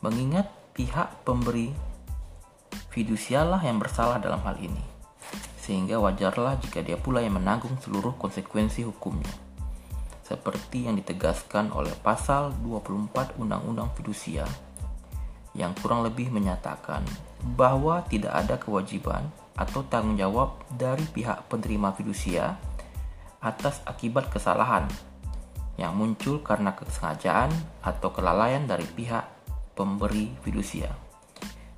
mengingat 0.00 0.48
pihak 0.72 1.28
pemberi 1.28 1.76
fidusialah 2.88 3.60
yang 3.60 3.76
bersalah 3.76 4.16
dalam 4.16 4.40
hal 4.40 4.56
ini, 4.56 4.80
sehingga 5.60 6.00
wajarlah 6.00 6.56
jika 6.64 6.80
dia 6.80 6.96
pula 6.96 7.20
yang 7.20 7.36
menanggung 7.36 7.76
seluruh 7.84 8.16
konsekuensi 8.16 8.80
hukumnya, 8.88 9.28
seperti 10.30 10.86
yang 10.86 10.94
ditegaskan 10.94 11.74
oleh 11.74 11.90
pasal 12.06 12.54
24 12.62 13.34
Undang-Undang 13.42 13.90
Fidusia 13.98 14.46
yang 15.58 15.74
kurang 15.74 16.06
lebih 16.06 16.30
menyatakan 16.30 17.02
bahwa 17.58 18.06
tidak 18.06 18.30
ada 18.30 18.54
kewajiban 18.54 19.26
atau 19.58 19.82
tanggung 19.90 20.14
jawab 20.14 20.62
dari 20.70 21.02
pihak 21.10 21.50
penerima 21.50 21.90
fidusia 21.98 22.54
atas 23.42 23.82
akibat 23.82 24.30
kesalahan 24.30 24.86
yang 25.74 25.98
muncul 25.98 26.38
karena 26.46 26.70
kesengajaan 26.78 27.50
atau 27.82 28.14
kelalaian 28.14 28.62
dari 28.70 28.86
pihak 28.86 29.26
pemberi 29.74 30.30
fidusia 30.46 30.94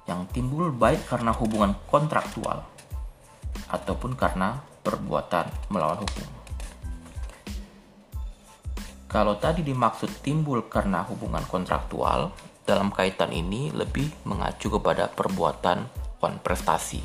yang 0.05 0.29
timbul 0.29 0.69
baik 0.75 1.09
karena 1.09 1.33
hubungan 1.33 1.73
kontraktual 1.89 2.67
ataupun 3.73 4.13
karena 4.19 4.61
perbuatan 4.83 5.49
melawan 5.71 6.03
hukum. 6.03 6.42
Kalau 9.13 9.37
tadi 9.37 9.61
dimaksud 9.61 10.25
timbul 10.25 10.73
karena 10.73 11.05
hubungan 11.05 11.45
kontraktual, 11.45 12.33
dalam 12.65 12.89
kaitan 12.89 13.29
ini 13.29 13.69
lebih 13.69 14.09
mengacu 14.25 14.73
kepada 14.73 15.13
perbuatan 15.13 15.85
konprestasi. 16.17 17.05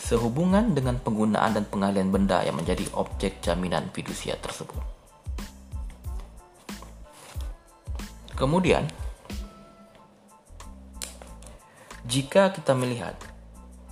Sehubungan 0.00 0.72
dengan 0.72 0.96
penggunaan 0.96 1.60
dan 1.60 1.68
pengalian 1.68 2.08
benda 2.08 2.40
yang 2.40 2.56
menjadi 2.56 2.88
objek 2.96 3.44
jaminan 3.44 3.92
fidusia 3.92 4.40
tersebut. 4.40 4.80
Kemudian, 8.32 8.88
jika 12.08 12.48
kita 12.56 12.72
melihat 12.72 13.20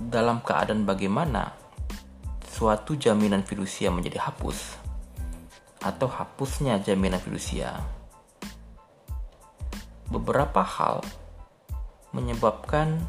dalam 0.01 0.41
keadaan 0.41 0.89
bagaimana 0.89 1.53
suatu 2.49 2.97
jaminan 2.97 3.45
fidusia 3.45 3.93
menjadi 3.93 4.25
hapus 4.25 4.86
atau 5.87 6.11
hapusnya 6.11 6.83
jaminan 6.83 7.23
fidusia, 7.23 7.79
beberapa 10.11 10.67
hal 10.67 11.07
menyebabkan 12.11 13.07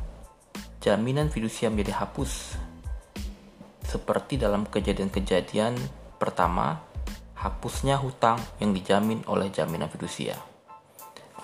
jaminan 0.77 1.34
fidusia 1.34 1.74
menjadi 1.74 2.05
hapus 2.05 2.62
seperti 3.81 4.38
dalam 4.38 4.69
kejadian-kejadian 4.69 5.74
pertama 6.22 6.86
hapusnya 7.34 7.98
hutang 7.98 8.38
yang 8.62 8.77
dijamin 8.77 9.25
oleh 9.25 9.50
jaminan 9.50 9.89
fidusia 9.89 10.38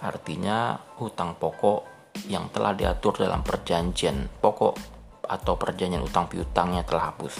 artinya 0.04 0.76
hutang 1.00 1.40
pokok 1.40 1.88
yang 2.28 2.52
telah 2.52 2.76
diatur 2.76 3.16
dalam 3.16 3.40
perjanjian 3.42 4.28
pokok 4.44 4.76
atau 5.24 5.56
perjanjian 5.56 6.04
utang 6.04 6.28
piutangnya 6.28 6.84
telah 6.84 7.16
hapus. 7.16 7.36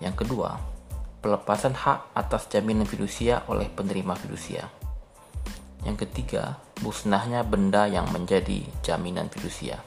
Yang 0.00 0.24
kedua, 0.24 0.56
pelepasan 1.20 1.76
hak 1.76 2.16
atas 2.16 2.48
jaminan 2.48 2.88
fidusia 2.88 3.44
oleh 3.46 3.68
penerima 3.68 4.16
fidusia. 4.16 4.72
Yang 5.84 6.08
ketiga, 6.08 6.60
musnahnya 6.80 7.44
benda 7.44 7.88
yang 7.88 8.08
menjadi 8.12 8.64
jaminan 8.80 9.28
fidusia. 9.32 9.80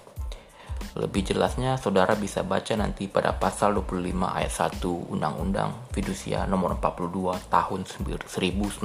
Lebih 0.93 1.33
jelasnya, 1.33 1.81
saudara 1.81 2.13
bisa 2.13 2.45
baca 2.45 2.77
nanti 2.77 3.09
pada 3.09 3.33
pasal 3.33 3.73
25 3.73 4.13
ayat 4.29 4.53
1 4.77 5.09
Undang-Undang 5.09 5.89
Fidusia 5.89 6.45
nomor 6.45 6.77
42 6.77 7.49
tahun 7.49 7.81
1999. 7.89 8.81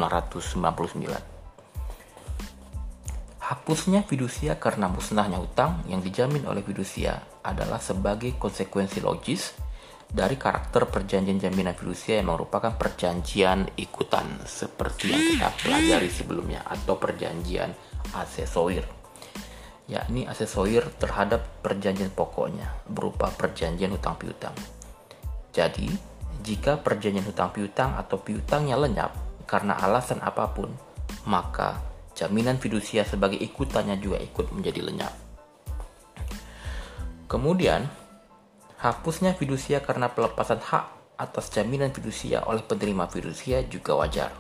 Hapusnya 3.48 4.04
fidusia 4.04 4.60
karena 4.60 4.92
musnahnya 4.92 5.40
hutang 5.40 5.84
yang 5.88 6.04
dijamin 6.04 6.44
oleh 6.44 6.60
fidusia 6.60 7.24
adalah 7.40 7.80
sebagai 7.80 8.36
konsekuensi 8.36 9.00
logis 9.00 9.56
dari 10.08 10.40
karakter 10.40 10.88
perjanjian 10.88 11.36
jaminan 11.36 11.76
fidusia 11.76 12.20
yang 12.20 12.32
merupakan 12.32 12.72
perjanjian 12.74 13.68
ikutan 13.76 14.40
seperti 14.48 15.12
yang 15.12 15.22
kita 15.36 15.48
pelajari 15.60 16.08
sebelumnya 16.08 16.64
atau 16.64 16.96
perjanjian 16.96 17.76
asesoir 18.16 18.98
yakni 19.88 20.28
asesoir 20.28 20.84
terhadap 21.00 21.64
perjanjian 21.64 22.12
pokoknya 22.12 22.68
berupa 22.84 23.32
perjanjian 23.32 23.96
hutang 23.96 24.20
piutang. 24.20 24.52
Jadi, 25.50 25.88
jika 26.44 26.76
perjanjian 26.78 27.24
hutang 27.24 27.50
piutang 27.56 27.96
atau 27.96 28.20
piutangnya 28.20 28.76
lenyap 28.76 29.16
karena 29.48 29.80
alasan 29.80 30.20
apa 30.20 30.52
pun, 30.52 30.68
maka 31.24 31.80
jaminan 32.12 32.60
fidusia 32.60 33.02
sebagai 33.08 33.40
ikutannya 33.40 33.96
juga 33.96 34.20
ikut 34.20 34.52
menjadi 34.52 34.80
lenyap. 34.84 35.14
Kemudian, 37.24 37.88
hapusnya 38.78 39.34
fidusia 39.34 39.82
karena 39.82 40.10
pelepasan 40.10 40.62
hak 40.62 40.84
atas 41.18 41.50
jaminan 41.50 41.90
fidusia 41.90 42.46
oleh 42.46 42.62
penerima 42.62 43.10
fidusia 43.10 43.66
juga 43.66 43.98
wajar. 43.98 44.30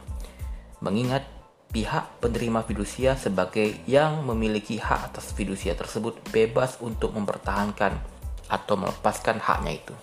Mengingat 0.78 1.26
pihak 1.68 2.22
penerima 2.22 2.64
fidusia 2.64 3.18
sebagai 3.18 3.82
yang 3.84 4.24
memiliki 4.24 4.78
hak 4.78 5.12
atas 5.12 5.34
fidusia 5.34 5.74
tersebut 5.74 6.16
bebas 6.30 6.78
untuk 6.80 7.12
mempertahankan 7.12 7.98
atau 8.48 8.74
melepaskan 8.78 9.42
haknya 9.42 9.82
itu. 9.82 9.94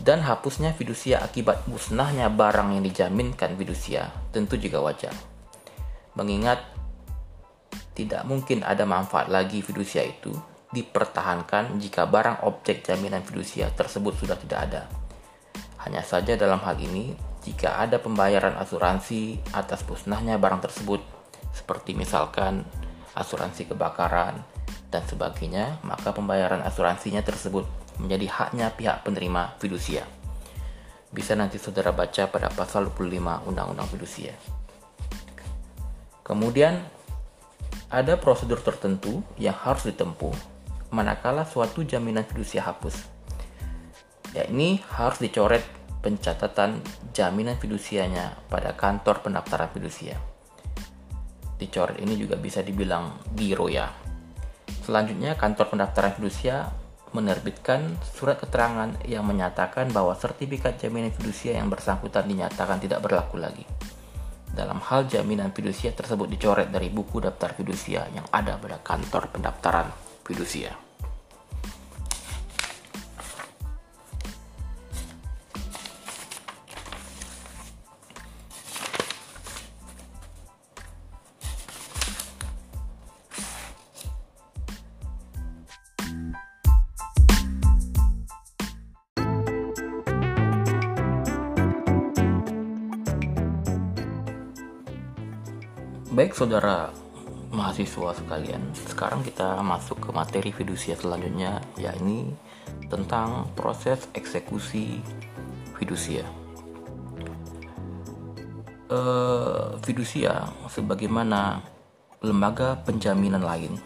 Dan 0.00 0.24
hapusnya 0.24 0.72
fidusia 0.72 1.20
akibat 1.20 1.68
musnahnya 1.68 2.32
barang 2.32 2.72
yang 2.72 2.82
dijaminkan 2.82 3.54
fidusia 3.60 4.08
tentu 4.32 4.56
juga 4.56 4.80
wajar 4.80 5.12
mengingat 6.18 6.60
tidak 7.94 8.26
mungkin 8.26 8.60
ada 8.66 8.82
manfaat 8.86 9.30
lagi 9.30 9.62
fidusia 9.62 10.02
itu 10.02 10.34
dipertahankan 10.70 11.82
jika 11.82 12.06
barang 12.06 12.46
objek 12.46 12.86
jaminan 12.86 13.26
fidusia 13.26 13.70
tersebut 13.74 14.14
sudah 14.14 14.38
tidak 14.38 14.60
ada. 14.70 14.82
Hanya 15.82 16.06
saja 16.06 16.38
dalam 16.38 16.62
hal 16.62 16.78
ini, 16.78 17.16
jika 17.42 17.82
ada 17.82 17.98
pembayaran 17.98 18.54
asuransi 18.54 19.40
atas 19.50 19.82
musnahnya 19.88 20.38
barang 20.38 20.62
tersebut, 20.62 21.02
seperti 21.50 21.98
misalkan 21.98 22.62
asuransi 23.18 23.66
kebakaran 23.74 24.38
dan 24.92 25.02
sebagainya, 25.08 25.82
maka 25.82 26.14
pembayaran 26.14 26.62
asuransinya 26.62 27.24
tersebut 27.26 27.66
menjadi 27.98 28.26
haknya 28.30 28.70
pihak 28.70 29.02
penerima 29.02 29.58
fidusia. 29.58 30.06
Bisa 31.10 31.34
nanti 31.34 31.58
saudara 31.58 31.90
baca 31.90 32.30
pada 32.30 32.46
pasal 32.54 32.86
25 32.94 33.50
Undang-Undang 33.50 33.88
Fidusia. 33.90 34.30
Kemudian 36.22 36.78
ada 37.90 38.14
prosedur 38.14 38.62
tertentu 38.62 39.18
yang 39.34 39.58
harus 39.66 39.90
ditempuh 39.90 40.49
manakala 40.90 41.46
suatu 41.46 41.86
jaminan 41.86 42.26
fidusia 42.26 42.66
hapus. 42.66 43.06
Ya 44.34 44.46
ini 44.46 44.82
harus 44.94 45.18
dicoret 45.22 45.62
pencatatan 46.02 46.82
jaminan 47.14 47.58
fidusianya 47.58 48.38
pada 48.50 48.74
kantor 48.74 49.22
pendaftaran 49.22 49.70
fidusia. 49.70 50.18
Dicoret 51.58 51.98
ini 52.02 52.18
juga 52.18 52.34
bisa 52.38 52.62
dibilang 52.62 53.22
giro 53.34 53.70
ya. 53.70 53.90
Selanjutnya 54.86 55.38
kantor 55.38 55.70
pendaftaran 55.70 56.14
fidusia 56.18 56.70
menerbitkan 57.10 57.98
surat 58.14 58.38
keterangan 58.38 58.94
yang 59.02 59.26
menyatakan 59.26 59.90
bahwa 59.90 60.14
sertifikat 60.14 60.78
jaminan 60.78 61.10
fidusia 61.10 61.58
yang 61.58 61.66
bersangkutan 61.66 62.26
dinyatakan 62.26 62.78
tidak 62.78 63.02
berlaku 63.02 63.38
lagi. 63.38 63.66
Dalam 64.50 64.82
hal 64.82 65.06
jaminan 65.06 65.54
fidusia 65.54 65.94
tersebut 65.94 66.26
dicoret 66.26 66.70
dari 66.70 66.90
buku 66.90 67.22
daftar 67.22 67.54
fidusia 67.54 68.06
yang 68.10 68.26
ada 68.34 68.58
pada 68.58 68.82
kantor 68.82 69.30
pendaftaran 69.30 70.09
fidusia. 70.24 70.76
Baik 96.10 96.36
saudara 96.36 96.92
mahasiswa 97.70 98.18
sekalian, 98.18 98.66
sekarang 98.90 99.22
kita 99.22 99.62
masuk 99.62 100.02
ke 100.02 100.10
materi 100.10 100.50
fidusia 100.50 100.98
selanjutnya, 100.98 101.62
yakni 101.78 102.34
tentang 102.90 103.46
proses 103.54 104.10
eksekusi 104.10 104.98
fidusia. 105.78 106.26
Uh, 108.90 109.78
fidusia 109.86 110.50
sebagaimana 110.66 111.62
lembaga 112.26 112.74
penjaminan 112.82 113.46
lain 113.46 113.78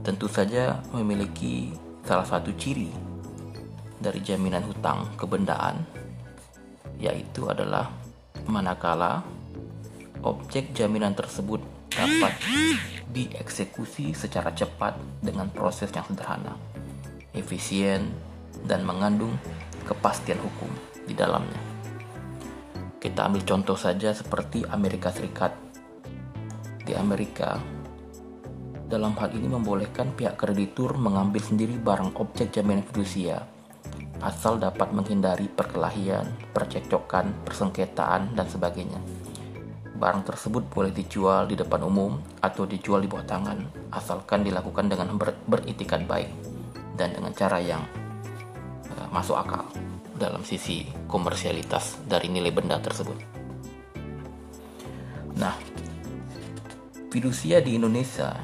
tentu 0.00 0.24
saja 0.24 0.80
memiliki 0.96 1.76
salah 2.08 2.24
satu 2.24 2.48
ciri 2.56 2.88
dari 4.00 4.24
jaminan 4.24 4.64
hutang 4.64 5.04
kebendaan 5.20 5.84
yaitu 6.96 7.44
adalah 7.44 7.92
manakala 8.48 9.20
objek 10.24 10.72
jaminan 10.72 11.12
tersebut 11.12 11.60
dapat 11.92 12.32
dieksekusi 13.12 14.12
secara 14.12 14.52
cepat 14.52 14.96
dengan 15.24 15.48
proses 15.48 15.88
yang 15.92 16.04
sederhana, 16.04 16.54
efisien, 17.32 18.12
dan 18.66 18.84
mengandung 18.84 19.34
kepastian 19.88 20.38
hukum 20.40 20.68
di 21.08 21.14
dalamnya. 21.16 21.60
Kita 22.98 23.30
ambil 23.30 23.46
contoh 23.46 23.78
saja 23.78 24.10
seperti 24.10 24.66
Amerika 24.68 25.14
Serikat. 25.14 25.54
Di 26.82 26.96
Amerika, 26.96 27.56
dalam 28.88 29.12
hal 29.20 29.30
ini 29.36 29.46
membolehkan 29.46 30.16
pihak 30.16 30.40
kreditur 30.40 30.96
mengambil 30.96 31.40
sendiri 31.44 31.76
barang 31.76 32.16
objek 32.16 32.50
jaminan 32.56 32.82
fidusia 32.88 33.44
asal 34.18 34.58
dapat 34.58 34.90
menghindari 34.90 35.46
perkelahian, 35.46 36.26
percekcokan, 36.50 37.30
persengketaan, 37.46 38.34
dan 38.34 38.46
sebagainya. 38.50 38.98
Barang 39.98 40.22
tersebut 40.22 40.62
boleh 40.70 40.94
dijual 40.94 41.50
di 41.50 41.58
depan 41.58 41.82
umum 41.82 42.22
atau 42.38 42.62
dijual 42.62 43.02
di 43.02 43.10
bawah 43.10 43.26
tangan, 43.26 43.58
asalkan 43.90 44.46
dilakukan 44.46 44.86
dengan 44.86 45.18
ber 45.18 45.34
beritikat 45.50 46.06
baik 46.06 46.30
dan 46.94 47.10
dengan 47.18 47.34
cara 47.34 47.58
yang 47.58 47.82
uh, 48.94 49.08
masuk 49.10 49.34
akal 49.34 49.66
dalam 50.14 50.46
sisi 50.46 50.86
komersialitas 51.10 51.98
dari 52.06 52.30
nilai 52.30 52.54
benda 52.54 52.78
tersebut. 52.78 53.18
Nah, 55.34 55.54
fidusia 57.10 57.58
di 57.58 57.74
Indonesia 57.74 58.38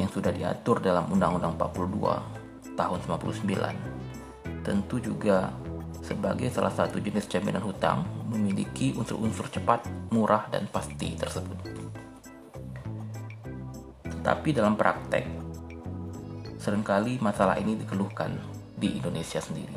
yang 0.00 0.08
sudah 0.08 0.32
diatur 0.32 0.80
dalam 0.80 1.04
Undang-Undang 1.12 1.60
42 1.60 2.76
tahun 2.80 2.98
99 3.04 3.98
tentu 4.64 4.96
juga 5.00 5.52
sebagai 6.08 6.48
salah 6.48 6.72
satu 6.72 6.96
jenis 6.96 7.28
jaminan 7.28 7.60
hutang 7.60 8.08
memiliki 8.32 8.96
unsur-unsur 8.96 9.52
cepat, 9.52 9.84
murah, 10.08 10.48
dan 10.48 10.64
pasti 10.72 11.12
tersebut. 11.12 11.60
Tetapi 14.08 14.48
dalam 14.56 14.72
praktek, 14.72 15.28
sering 16.56 16.80
kali 16.80 17.20
masalah 17.20 17.60
ini 17.60 17.76
dikeluhkan 17.76 18.32
di 18.72 18.96
Indonesia 18.96 19.44
sendiri. 19.44 19.76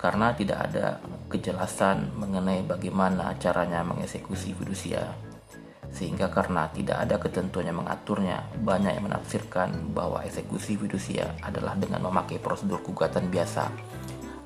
Karena 0.00 0.32
tidak 0.32 0.72
ada 0.72 0.96
kejelasan 1.28 2.16
mengenai 2.16 2.64
bagaimana 2.64 3.36
caranya 3.36 3.84
mengeksekusi 3.84 4.56
fidusia, 4.56 5.12
sehingga 5.92 6.28
karena 6.28 6.68
tidak 6.72 7.04
ada 7.04 7.16
ketentuan 7.16 7.68
yang 7.68 7.80
mengaturnya, 7.80 8.44
banyak 8.60 8.96
yang 8.96 9.08
menafsirkan 9.08 9.92
bahwa 9.96 10.20
eksekusi 10.24 10.76
fidusia 10.76 11.32
adalah 11.40 11.72
dengan 11.76 12.04
memakai 12.04 12.36
prosedur 12.36 12.84
gugatan 12.84 13.32
biasa, 13.32 13.72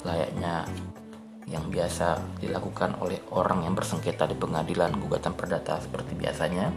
layaknya 0.05 0.65
yang 1.51 1.67
biasa 1.67 2.39
dilakukan 2.39 2.95
oleh 3.03 3.19
orang 3.35 3.67
yang 3.67 3.75
bersengketa 3.75 4.31
di 4.31 4.39
pengadilan 4.39 4.95
gugatan 5.03 5.35
perdata 5.35 5.83
seperti 5.83 6.15
biasanya. 6.15 6.71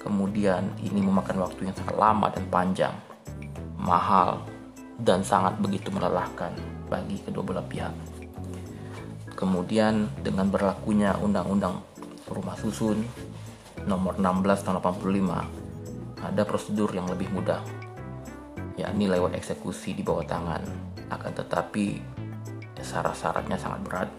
Kemudian 0.00 0.80
ini 0.80 1.04
memakan 1.04 1.44
waktu 1.44 1.68
yang 1.68 1.76
sangat 1.76 1.96
lama 2.00 2.32
dan 2.32 2.44
panjang, 2.48 2.94
mahal, 3.76 4.40
dan 4.96 5.20
sangat 5.20 5.60
begitu 5.60 5.92
melelahkan 5.92 6.56
bagi 6.88 7.20
kedua 7.20 7.44
belah 7.44 7.66
pihak. 7.68 7.92
Kemudian 9.36 10.08
dengan 10.24 10.48
berlakunya 10.48 11.16
Undang-Undang 11.20 11.84
Rumah 12.28 12.56
Susun 12.56 13.04
nomor 13.84 14.16
16 14.20 14.64
tahun 14.64 14.76
85 14.80 16.20
ada 16.20 16.42
prosedur 16.44 16.92
yang 16.92 17.08
lebih 17.08 17.32
mudah 17.32 17.64
yakni 18.76 19.08
lewat 19.08 19.36
eksekusi 19.36 19.96
di 19.96 20.04
bawah 20.04 20.24
tangan 20.24 20.60
akan 21.10 21.32
tetapi 21.34 22.00
syarat-syaratnya 22.80 23.58
sangat 23.60 23.80
berat. 23.84 24.10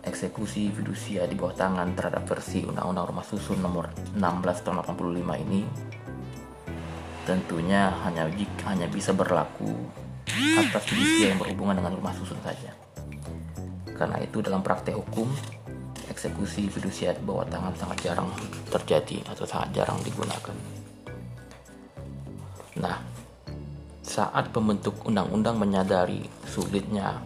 Eksekusi 0.00 0.72
fidusia 0.74 1.28
di 1.28 1.38
bawah 1.38 1.54
tangan 1.54 1.94
terhadap 1.94 2.26
versi 2.26 2.66
Undang-Undang 2.66 3.06
Rumah 3.14 3.26
Susun 3.28 3.60
nomor 3.62 3.92
16 4.16 4.64
tahun 4.66 4.82
85 4.82 5.44
ini 5.46 5.62
tentunya 7.28 7.94
hanya 8.02 8.26
hanya 8.66 8.86
bisa 8.90 9.14
berlaku 9.14 9.70
atas 10.58 10.82
fidusia 10.88 11.30
yang 11.30 11.38
berhubungan 11.38 11.78
dengan 11.78 11.92
rumah 11.94 12.14
susun 12.16 12.38
saja. 12.42 12.74
Karena 13.94 14.18
itu 14.18 14.40
dalam 14.40 14.64
praktek 14.64 14.96
hukum 14.96 15.28
eksekusi 16.10 16.66
fidusia 16.72 17.14
di 17.14 17.22
bawah 17.22 17.46
tangan 17.46 17.76
sangat 17.78 18.10
jarang 18.10 18.28
terjadi 18.72 19.22
atau 19.30 19.44
sangat 19.46 19.78
jarang 19.78 20.00
digunakan. 20.02 20.56
Nah, 22.80 22.96
saat 24.10 24.50
pembentuk 24.50 25.06
undang-undang 25.06 25.54
menyadari 25.54 26.26
sulitnya 26.42 27.22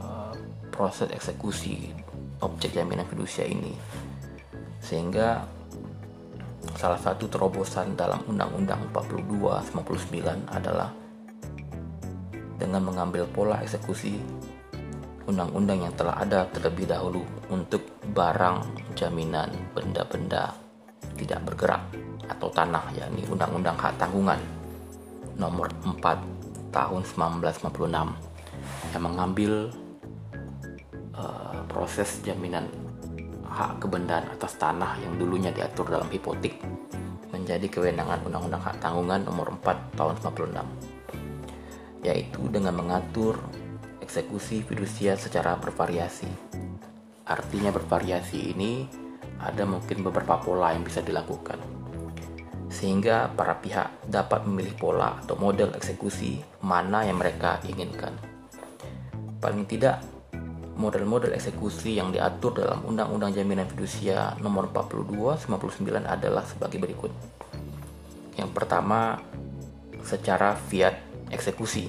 uh, 0.00 0.32
proses 0.72 1.12
eksekusi 1.12 1.92
objek 2.40 2.72
jaminan 2.72 3.04
fidusia 3.04 3.44
ini. 3.44 3.76
Sehingga 4.80 5.44
salah 6.80 6.96
satu 6.96 7.28
terobosan 7.28 7.92
dalam 7.92 8.24
Undang-Undang 8.24 8.88
42 8.96 9.76
99 9.76 10.56
adalah 10.56 10.88
dengan 12.56 12.80
mengambil 12.80 13.28
pola 13.28 13.60
eksekusi 13.60 14.16
undang-undang 15.28 15.84
yang 15.84 15.94
telah 15.98 16.16
ada 16.16 16.48
terlebih 16.48 16.88
dahulu 16.88 17.20
untuk 17.52 17.82
barang 18.14 18.64
jaminan 18.96 19.52
benda-benda 19.76 20.54
tidak 21.18 21.44
bergerak 21.44 21.82
atau 22.24 22.48
tanah 22.48 22.88
yakni 22.96 23.26
undang-undang 23.28 23.76
hak 23.76 23.92
tanggungan 24.00 24.38
nomor 25.36 25.68
4 25.84 26.72
tahun 26.72 27.02
1956 27.04 28.92
yang 28.92 29.02
mengambil 29.04 29.72
uh, 31.16 31.60
proses 31.68 32.20
jaminan 32.24 32.68
hak 33.46 33.80
kebendaan 33.80 34.28
atas 34.32 34.56
tanah 34.60 35.00
yang 35.00 35.16
dulunya 35.16 35.48
diatur 35.52 35.88
dalam 35.88 36.08
hipotik 36.12 36.60
menjadi 37.32 37.68
kewenangan 37.68 38.24
Undang-Undang 38.24 38.62
Hak 38.64 38.76
Tanggungan 38.80 39.20
nomor 39.24 39.52
4 39.60 39.96
tahun 39.96 40.14
96 40.20 42.04
yaitu 42.04 42.40
dengan 42.52 42.76
mengatur 42.76 43.40
eksekusi 43.98 44.62
fidusia 44.62 45.18
secara 45.18 45.58
bervariasi. 45.58 46.30
Artinya 47.26 47.74
bervariasi 47.74 48.54
ini 48.54 48.86
ada 49.42 49.66
mungkin 49.66 50.06
beberapa 50.06 50.38
pola 50.38 50.70
yang 50.70 50.86
bisa 50.86 51.02
dilakukan 51.02 51.75
sehingga 52.66 53.30
para 53.32 53.56
pihak 53.58 54.10
dapat 54.10 54.42
memilih 54.44 54.74
pola 54.74 55.18
atau 55.22 55.38
model 55.38 55.74
eksekusi 55.78 56.42
mana 56.62 57.06
yang 57.06 57.18
mereka 57.18 57.62
inginkan. 57.66 58.12
Paling 59.38 59.68
tidak, 59.70 60.02
model-model 60.76 61.32
eksekusi 61.32 61.96
yang 61.96 62.12
diatur 62.12 62.58
dalam 62.58 62.84
Undang-Undang 62.84 63.32
Jaminan 63.32 63.68
Fidusia 63.70 64.36
Nomor 64.42 64.68
42 64.74 65.46
99 65.48 66.04
adalah 66.04 66.44
sebagai 66.44 66.78
berikut. 66.82 67.12
Yang 68.36 68.50
pertama, 68.52 69.16
secara 70.04 70.54
fiat 70.54 70.94
eksekusi. 71.32 71.88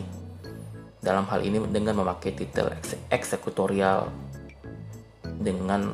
Dalam 0.98 1.28
hal 1.30 1.46
ini 1.46 1.62
dengan 1.70 2.00
memakai 2.02 2.34
titel 2.34 2.74
eksekutorial 3.12 4.10
dengan 5.38 5.94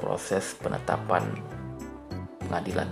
proses 0.00 0.56
penetapan 0.58 1.53
pengadilan. 2.46 2.88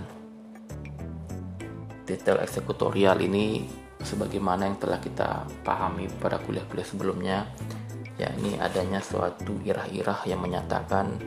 Titel 2.03 2.41
eksekutorial 2.43 3.23
ini 3.23 3.63
sebagaimana 4.03 4.67
yang 4.67 4.77
telah 4.77 4.99
kita 4.99 5.47
pahami 5.63 6.11
pada 6.19 6.37
kuliah-kuliah 6.43 6.87
sebelumnya 6.87 7.37
yakni 8.19 8.59
adanya 8.59 8.99
suatu 8.99 9.57
irah-irah 9.63 10.27
yang 10.27 10.43
menyatakan 10.43 11.17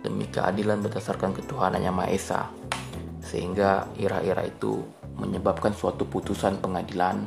demi 0.00 0.26
keadilan 0.26 0.82
berdasarkan 0.82 1.36
ketuhanan 1.36 1.84
yang 1.84 1.94
Maha 1.94 2.10
Esa 2.10 2.42
sehingga 3.22 3.90
irah-irah 3.98 4.46
itu 4.46 4.82
menyebabkan 5.18 5.74
suatu 5.74 6.06
putusan 6.06 6.62
pengadilan 6.62 7.26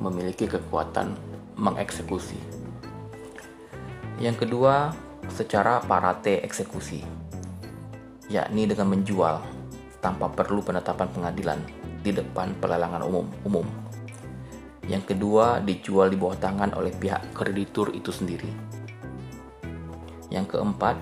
memiliki 0.00 0.44
kekuatan 0.44 1.16
mengeksekusi. 1.56 2.36
Yang 4.20 4.44
kedua, 4.44 4.92
secara 5.32 5.80
parate 5.80 6.44
eksekusi, 6.44 7.00
yakni 8.26 8.66
dengan 8.66 8.90
menjual 8.90 9.38
tanpa 10.02 10.30
perlu 10.30 10.62
penetapan 10.62 11.08
pengadilan 11.10 11.58
di 12.02 12.14
depan 12.14 12.54
pelelangan 12.62 13.02
umum. 13.02 13.26
umum. 13.42 13.66
Yang 14.86 15.14
kedua, 15.14 15.58
dijual 15.58 16.14
di 16.14 16.18
bawah 16.18 16.38
tangan 16.38 16.70
oleh 16.78 16.94
pihak 16.94 17.34
kreditur 17.34 17.90
itu 17.90 18.14
sendiri. 18.14 18.46
Yang 20.30 20.54
keempat, 20.58 20.94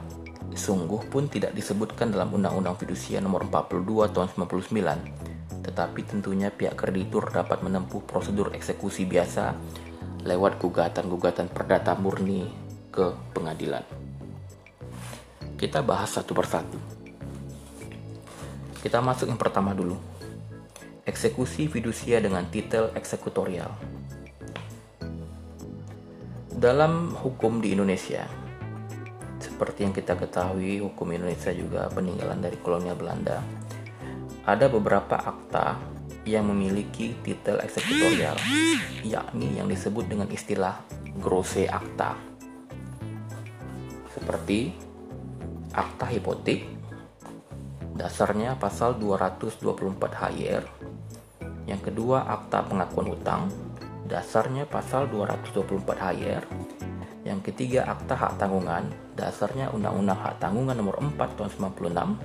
sungguh 0.57 1.05
pun 1.13 1.29
tidak 1.29 1.53
disebutkan 1.53 2.09
dalam 2.09 2.33
Undang-Undang 2.33 2.81
Fidusia 2.81 3.21
Nomor 3.21 3.45
42 3.53 4.09
Tahun 4.09 4.29
99, 4.33 5.61
tetapi 5.65 6.01
tentunya 6.09 6.49
pihak 6.49 6.81
kreditur 6.81 7.29
dapat 7.29 7.61
menempuh 7.61 8.01
prosedur 8.09 8.57
eksekusi 8.57 9.05
biasa 9.05 9.53
lewat 10.25 10.57
gugatan-gugatan 10.57 11.53
perdata 11.53 11.93
murni 12.01 12.49
ke 12.89 13.13
pengadilan. 13.37 13.85
Kita 15.61 15.85
bahas 15.85 16.09
satu 16.09 16.33
persatu. 16.33 16.94
Kita 18.85 19.01
masuk 19.01 19.33
yang 19.33 19.41
pertama 19.41 19.73
dulu 19.73 19.97
eksekusi 21.09 21.73
fidusia 21.73 22.21
dengan 22.21 22.45
titel 22.53 22.93
eksekutorial. 22.93 23.73
Dalam 26.53 27.17
hukum 27.17 27.65
di 27.65 27.73
Indonesia, 27.73 28.29
seperti 29.41 29.89
yang 29.89 29.97
kita 29.97 30.21
ketahui, 30.21 30.85
hukum 30.85 31.17
Indonesia 31.17 31.49
juga 31.57 31.89
peninggalan 31.97 32.45
dari 32.45 32.61
kolonial 32.61 32.97
Belanda. 32.97 33.41
Ada 34.45 34.69
beberapa 34.69 35.17
akta 35.17 35.81
yang 36.29 36.49
memiliki 36.53 37.17
titel 37.25 37.61
eksekutorial, 37.65 38.37
yakni 39.01 39.61
yang 39.61 39.69
disebut 39.69 40.09
dengan 40.09 40.29
istilah 40.29 40.77
grosse 41.21 41.69
akta. 41.69 42.17
Seperti 44.13 44.77
akta 45.73 46.09
hipotek, 46.09 46.74
dasarnya 47.95 48.59
pasal 48.59 48.99
224 48.99 50.13
HIR 50.13 50.67
yang 51.65 51.81
kedua, 51.81 52.29
akta 52.29 52.61
pengakuan 52.69 53.09
hutang, 53.09 53.49
dasarnya 54.05 54.69
pasal 54.69 55.09
224 55.09 55.97
HYR. 55.97 56.45
Yang 57.25 57.41
ketiga, 57.49 57.89
akta 57.89 58.13
hak 58.13 58.37
tanggungan, 58.37 58.93
dasarnya 59.17 59.73
Undang-Undang 59.73 60.21
Hak 60.21 60.45
Tanggungan 60.45 60.77
nomor 60.77 61.01
4 61.01 61.41
tahun 61.41 61.73
96. 61.73 62.21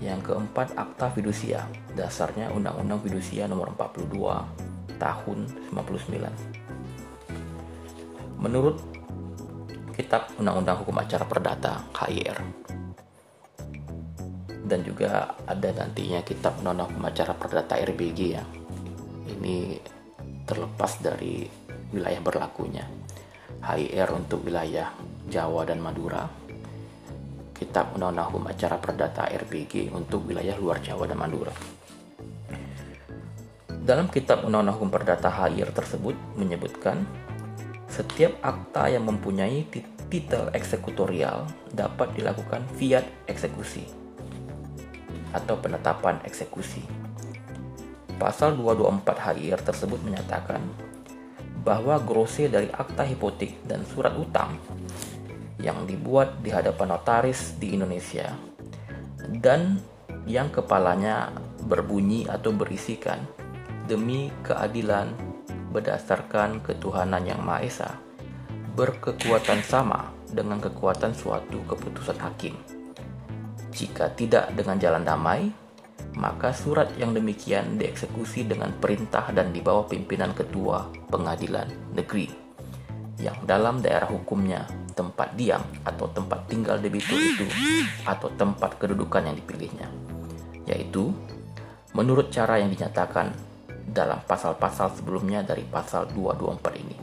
Yang 0.00 0.32
keempat, 0.32 0.72
akta 0.80 1.12
fidusia, 1.12 1.68
dasarnya 1.92 2.48
Undang-Undang 2.56 3.04
Fidusia 3.04 3.44
nomor 3.44 3.68
42 3.76 4.48
tahun 4.96 5.38
99. 5.68 8.40
Menurut 8.40 8.80
Kitab 9.92 10.32
Undang-Undang 10.40 10.80
Hukum 10.82 10.96
Acara 10.96 11.28
Perdata 11.28 11.84
HYR, 11.92 12.40
dan 14.72 14.80
juga 14.80 15.36
ada 15.44 15.68
nantinya 15.68 16.24
kitab 16.24 16.56
undang-undang 16.64 16.96
pemacara 16.96 17.36
perdata 17.36 17.76
RBG 17.76 18.20
ya. 18.32 18.40
Ini 19.28 19.76
terlepas 20.48 20.96
dari 21.04 21.44
wilayah 21.92 22.24
berlakunya. 22.24 22.88
HIR 23.60 24.08
untuk 24.16 24.48
wilayah 24.48 24.88
Jawa 25.28 25.68
dan 25.68 25.84
Madura. 25.84 26.24
Kitab 27.52 27.92
undang-undang 27.92 28.32
hukum 28.32 28.48
acara 28.48 28.80
perdata 28.80 29.28
RBG 29.28 29.92
untuk 29.92 30.24
wilayah 30.24 30.56
luar 30.56 30.80
Jawa 30.80 31.04
dan 31.04 31.20
Madura. 31.20 31.52
Dalam 33.68 34.08
kitab 34.08 34.48
undang-undang 34.48 34.80
hukum 34.80 34.88
perdata 34.88 35.28
HIR 35.28 35.68
tersebut 35.76 36.16
menyebutkan 36.40 37.04
setiap 37.92 38.40
akta 38.40 38.88
yang 38.88 39.04
mempunyai 39.04 39.68
titel 40.08 40.48
eksekutorial 40.56 41.44
dapat 41.76 42.08
dilakukan 42.16 42.64
fiat 42.80 43.04
eksekusi 43.28 44.01
atau 45.32 45.58
penetapan 45.58 46.20
eksekusi. 46.24 46.84
Pasal 48.20 48.54
224 48.54 49.02
HIR 49.18 49.60
tersebut 49.64 50.00
menyatakan 50.04 50.62
bahwa 51.66 51.98
grose 51.98 52.46
dari 52.46 52.70
akta 52.70 53.02
hipotek 53.02 53.66
dan 53.66 53.82
surat 53.86 54.14
utang 54.14 54.58
yang 55.62 55.86
dibuat 55.86 56.42
di 56.42 56.50
hadapan 56.50 56.94
notaris 56.94 57.54
di 57.58 57.74
Indonesia 57.74 58.34
dan 59.42 59.78
yang 60.26 60.50
kepalanya 60.50 61.30
berbunyi 61.66 62.26
atau 62.26 62.50
berisikan 62.50 63.22
demi 63.86 64.30
keadilan 64.42 65.10
berdasarkan 65.70 66.62
ketuhanan 66.62 67.22
yang 67.26 67.42
Maha 67.42 67.62
Esa 67.66 67.90
berkekuatan 68.74 69.62
sama 69.62 70.10
dengan 70.30 70.58
kekuatan 70.58 71.14
suatu 71.14 71.62
keputusan 71.66 72.18
hakim 72.18 72.54
jika 73.72 74.12
tidak 74.12 74.52
dengan 74.52 74.76
jalan 74.76 75.02
damai, 75.02 75.48
maka 76.20 76.52
surat 76.52 76.92
yang 77.00 77.16
demikian 77.16 77.80
dieksekusi 77.80 78.44
dengan 78.44 78.68
perintah 78.76 79.32
dan 79.32 79.48
di 79.50 79.64
bawah 79.64 79.88
pimpinan 79.88 80.36
ketua 80.36 80.92
pengadilan 81.08 81.68
negeri. 81.96 82.28
Yang 83.16 83.38
dalam 83.48 83.80
daerah 83.80 84.10
hukumnya 84.12 84.68
tempat 84.92 85.32
diam 85.38 85.62
atau 85.88 86.10
tempat 86.12 86.44
tinggal 86.52 86.76
debitur 86.76 87.16
itu 87.16 87.48
atau 88.04 88.28
tempat 88.36 88.76
kedudukan 88.76 89.24
yang 89.24 89.36
dipilihnya. 89.40 89.88
Yaitu 90.68 91.16
menurut 91.96 92.28
cara 92.28 92.60
yang 92.60 92.68
dinyatakan 92.68 93.32
dalam 93.88 94.20
pasal-pasal 94.24 94.92
sebelumnya 94.96 95.40
dari 95.40 95.64
pasal 95.64 96.12
224 96.12 96.82
ini. 96.82 96.96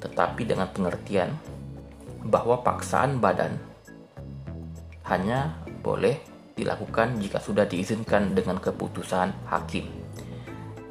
Tetapi 0.00 0.42
dengan 0.42 0.68
pengertian 0.74 1.30
bahwa 2.24 2.60
paksaan 2.60 3.22
badan 3.22 3.56
hanya 5.08 5.58
boleh 5.80 6.20
dilakukan 6.54 7.16
jika 7.24 7.40
sudah 7.40 7.64
diizinkan 7.64 8.36
dengan 8.36 8.60
keputusan 8.60 9.32
hakim. 9.48 9.88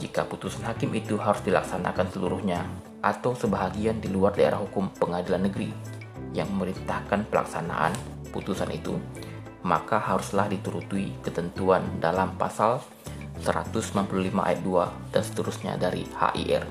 Jika 0.01 0.25
putusan 0.25 0.65
hakim 0.65 0.95
itu 0.97 1.19
harus 1.21 1.43
dilaksanakan 1.45 2.07
seluruhnya 2.09 2.65
atau 2.99 3.37
sebahagian 3.37 4.01
di 4.01 4.09
luar 4.09 4.33
daerah 4.33 4.59
hukum 4.59 4.89
pengadilan 4.97 5.45
negeri 5.45 5.69
yang 6.33 6.49
memerintahkan 6.55 7.27
pelaksanaan 7.29 7.93
putusan 8.33 8.71
itu, 8.73 8.95
maka 9.61 9.99
haruslah 9.99 10.47
dituruti 10.47 11.13
ketentuan 11.21 11.83
dalam 11.99 12.33
pasal 12.39 12.79
195 13.43 14.09
ayat 14.35 14.61
2 14.63 15.13
dan 15.15 15.23
seterusnya 15.23 15.73
dari 15.79 16.03
HIR. 16.07 16.63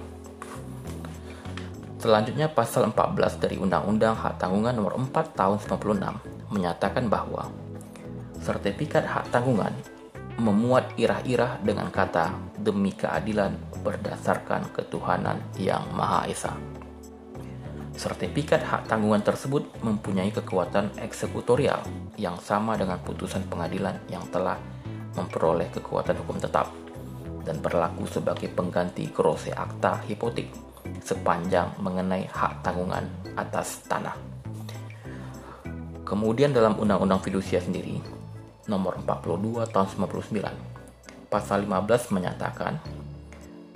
Selanjutnya 1.98 2.46
pasal 2.46 2.94
14 2.94 3.42
dari 3.42 3.58
Undang-Undang 3.58 4.14
Hak 4.14 4.38
Tanggungan 4.38 4.70
nomor 4.78 4.94
4 4.94 5.34
tahun 5.34 5.58
96 5.58 6.54
menyatakan 6.54 7.10
bahwa 7.10 7.50
sertifikat 8.42 9.04
hak 9.04 9.30
tanggungan 9.34 9.74
memuat 10.38 10.94
irah-irah 10.94 11.58
dengan 11.66 11.90
kata 11.90 12.30
demi 12.62 12.94
keadilan 12.94 13.58
berdasarkan 13.82 14.70
ketuhanan 14.70 15.42
yang 15.58 15.82
Maha 15.90 16.30
Esa. 16.30 16.54
Sertifikat 17.98 18.62
hak 18.62 18.86
tanggungan 18.86 19.26
tersebut 19.26 19.66
mempunyai 19.82 20.30
kekuatan 20.30 20.94
eksekutorial 21.02 21.82
yang 22.14 22.38
sama 22.38 22.78
dengan 22.78 23.02
putusan 23.02 23.42
pengadilan 23.50 23.98
yang 24.06 24.22
telah 24.30 24.54
memperoleh 25.18 25.66
kekuatan 25.74 26.14
hukum 26.22 26.38
tetap 26.38 26.70
dan 27.42 27.58
berlaku 27.58 28.06
sebagai 28.06 28.46
pengganti 28.54 29.10
grosse 29.10 29.50
akta 29.50 30.06
hipotek 30.06 30.46
sepanjang 31.02 31.74
mengenai 31.82 32.30
hak 32.30 32.62
tanggungan 32.62 33.02
atas 33.34 33.82
tanah. 33.90 34.14
Kemudian 36.06 36.54
dalam 36.54 36.78
Undang-Undang 36.78 37.20
Fidusia 37.20 37.58
sendiri, 37.58 37.98
nomor 38.68 39.00
42 39.02 39.64
tahun 39.72 39.88
99. 40.12 41.32
Pasal 41.32 41.64
15 41.64 42.14
menyatakan 42.14 42.76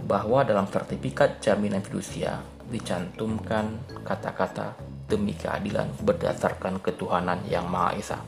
bahwa 0.05 0.45
dalam 0.45 0.69
sertifikat 0.69 1.41
jaminan 1.41 1.81
fidusia 1.81 2.45
dicantumkan 2.69 3.81
kata-kata 4.05 4.77
demi 5.09 5.37
keadilan 5.37 5.89
berdasarkan 6.05 6.81
ketuhanan 6.81 7.41
yang 7.49 7.69
Maha 7.69 7.97
Esa. 7.97 8.19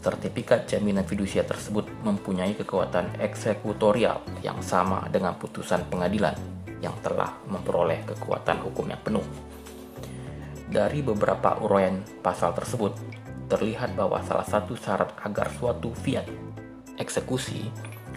Sertifikat 0.00 0.64
jaminan 0.64 1.04
fidusia 1.04 1.44
tersebut 1.44 1.84
mempunyai 2.06 2.56
kekuatan 2.56 3.20
eksekutorial 3.20 4.22
yang 4.40 4.62
sama 4.64 5.04
dengan 5.12 5.36
putusan 5.36 5.84
pengadilan 5.92 6.32
yang 6.80 6.96
telah 7.04 7.36
memperoleh 7.44 8.00
kekuatan 8.08 8.64
hukum 8.64 8.88
yang 8.88 9.02
penuh. 9.04 9.26
Dari 10.70 11.02
beberapa 11.02 11.58
uraian 11.60 12.00
pasal 12.22 12.54
tersebut, 12.54 12.94
terlihat 13.50 13.98
bahwa 13.98 14.22
salah 14.22 14.46
satu 14.46 14.78
syarat 14.78 15.10
agar 15.26 15.50
suatu 15.58 15.90
fiat 15.90 16.24
eksekusi 17.02 17.66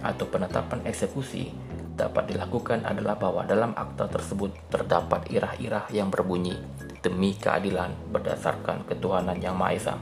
atau 0.06 0.30
penetapan 0.30 0.86
eksekusi 0.86 1.50
dapat 1.98 2.30
dilakukan 2.30 2.86
adalah 2.86 3.17
bahwa 3.17 3.41
dalam 3.43 3.74
akta 3.74 4.10
tersebut 4.13 4.54
terdapat 4.69 5.26
irah-irah 5.34 5.89
yang 5.89 6.13
berbunyi 6.13 6.58
demi 7.02 7.34
keadilan 7.34 7.89
berdasarkan 8.13 8.86
ketuhanan 8.86 9.41
yang 9.41 9.58
Maha 9.58 9.74
Esa 9.74 9.96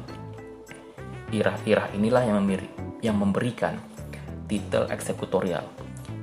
irah-irah 1.31 1.95
inilah 1.95 2.23
yang, 2.27 2.43
yang 2.99 3.15
memberikan 3.15 3.79
titel 4.51 4.85
eksekutorial, 4.91 5.63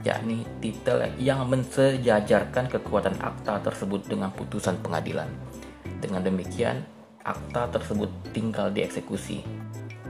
yakni 0.04 0.44
titel 0.60 1.00
yang 1.16 1.48
mensejajarkan 1.48 2.68
kekuatan 2.68 3.16
akta 3.18 3.64
tersebut 3.64 4.04
dengan 4.04 4.28
putusan 4.30 4.76
pengadilan. 4.84 5.26
Dengan 5.98 6.22
demikian, 6.22 6.84
akta 7.28 7.68
tersebut 7.76 8.08
tinggal 8.32 8.72
dieksekusi 8.72 9.44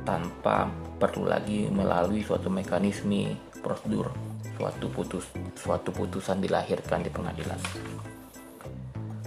tanpa 0.07 0.71
perlu 0.99 1.27
lagi 1.27 1.67
melalui 1.69 2.23
suatu 2.23 2.49
mekanisme 2.49 3.35
prosedur 3.61 4.11
suatu 4.59 4.91
putus 4.91 5.25
suatu 5.55 5.95
putusan 5.95 6.43
dilahirkan 6.43 7.07
di 7.07 7.11
pengadilan. 7.15 7.61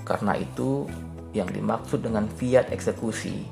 Karena 0.03 0.35
itu, 0.35 0.83
yang 1.31 1.47
dimaksud 1.47 2.03
dengan 2.03 2.27
fiat 2.27 2.67
eksekusi 2.75 3.47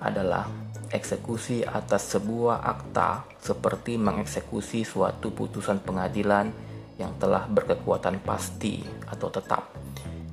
adalah 0.00 0.48
eksekusi 0.88 1.68
atas 1.68 2.16
sebuah 2.16 2.64
akta 2.64 3.28
seperti 3.36 4.00
mengeksekusi 4.00 4.88
suatu 4.88 5.28
putusan 5.28 5.84
pengadilan 5.84 6.48
yang 6.96 7.12
telah 7.20 7.44
berkekuatan 7.44 8.24
pasti 8.24 8.80
atau 9.04 9.28
tetap, 9.28 9.68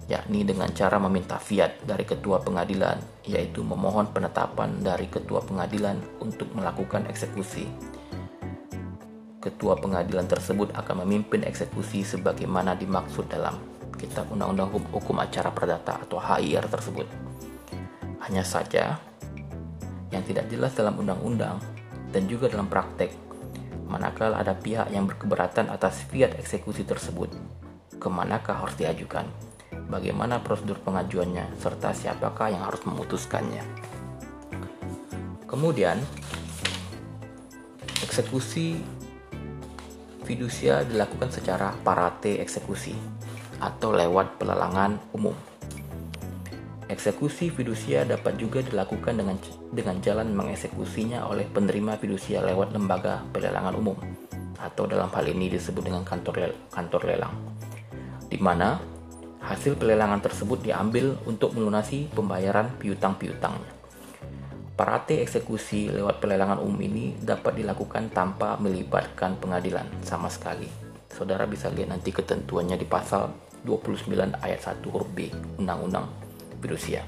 yakni 0.05 0.45
dengan 0.45 0.69
cara 0.69 1.01
meminta 1.01 1.41
fiat 1.41 1.81
dari 1.81 2.05
ketua 2.05 2.37
pengadilan, 2.41 3.01
yaitu 3.25 3.65
memohon 3.65 4.13
penetapan 4.13 4.77
dari 4.85 5.09
ketua 5.09 5.41
pengadilan 5.41 5.97
untuk 6.21 6.53
melakukan 6.53 7.09
eksekusi. 7.09 7.65
Ketua 9.41 9.77
pengadilan 9.77 10.25
tersebut 10.25 10.73
akan 10.73 11.05
memimpin 11.05 11.45
eksekusi 11.45 12.01
sebagaimana 12.05 12.73
dimaksud 12.77 13.29
dalam 13.29 13.57
Kitab 13.97 14.29
Undang-Undang 14.33 14.89
Hukum 14.93 15.17
Acara 15.21 15.49
Perdata 15.53 16.01
atau 16.01 16.17
HIR 16.17 16.65
tersebut. 16.69 17.07
Hanya 18.25 18.41
saja, 18.41 18.97
yang 20.09 20.25
tidak 20.25 20.49
jelas 20.49 20.73
dalam 20.73 20.97
undang-undang 20.97 21.61
dan 22.09 22.25
juga 22.25 22.49
dalam 22.49 22.69
praktek. 22.69 23.13
Manakala 23.85 24.41
ada 24.41 24.57
pihak 24.57 24.89
yang 24.89 25.05
berkeberatan 25.05 25.69
atas 25.69 26.01
fiat 26.09 26.33
eksekusi 26.41 26.81
tersebut, 26.81 27.29
ke 28.01 28.07
manakah 28.09 28.65
harus 28.65 28.73
diajukan, 28.81 29.29
bagaimana 29.87 30.41
prosedur 30.41 30.79
pengajuannya, 30.81 31.55
serta 31.59 31.93
siapakah 31.93 32.51
yang 32.51 32.63
harus 32.65 32.81
memutuskannya. 32.83 33.63
Kemudian, 35.45 36.01
eksekusi 38.03 38.81
fidusia 40.25 40.81
dilakukan 40.83 41.29
secara 41.29 41.71
parate 41.85 42.41
eksekusi 42.41 42.97
atau 43.61 43.93
lewat 43.93 44.41
pelelangan 44.41 44.97
umum. 45.13 45.37
Eksekusi 46.85 47.49
fidusia 47.49 48.05
dapat 48.05 48.37
juga 48.37 48.61
dilakukan 48.61 49.17
dengan 49.17 49.37
dengan 49.73 49.97
jalan 50.05 50.33
mengeksekusinya 50.37 51.25
oleh 51.25 51.49
penerima 51.49 51.97
fidusia 51.97 52.45
lewat 52.45 52.77
lembaga 52.77 53.25
pelelangan 53.33 53.73
umum 53.73 53.97
atau 54.61 54.85
dalam 54.85 55.09
hal 55.09 55.25
ini 55.29 55.49
disebut 55.49 55.81
dengan 55.81 56.05
kantor 56.05 56.53
kantor 56.69 57.01
lelang. 57.09 57.33
Di 58.29 58.37
mana 58.37 58.77
hasil 59.45 59.77
pelelangan 59.77 60.19
tersebut 60.25 60.65
diambil 60.65 61.13
untuk 61.29 61.53
melunasi 61.53 62.09
pembayaran 62.09 62.73
piutang-piutangnya. 62.81 63.71
Parate 64.75 65.23
eksekusi 65.23 65.87
lewat 65.87 66.19
pelelangan 66.19 66.59
umum 66.59 66.75
ini 66.83 67.15
dapat 67.15 67.55
dilakukan 67.55 68.11
tanpa 68.11 68.59
melibatkan 68.59 69.39
pengadilan 69.39 69.87
sama 70.03 70.27
sekali. 70.27 70.67
Saudara 71.07 71.47
bisa 71.47 71.71
lihat 71.71 71.95
nanti 71.95 72.11
ketentuannya 72.11 72.75
di 72.75 72.83
pasal 72.83 73.31
29 73.63 74.35
ayat 74.43 74.59
1 74.59 74.83
huruf 74.91 75.07
B 75.15 75.31
Undang-Undang 75.61 76.05
fidusia. 76.59 77.07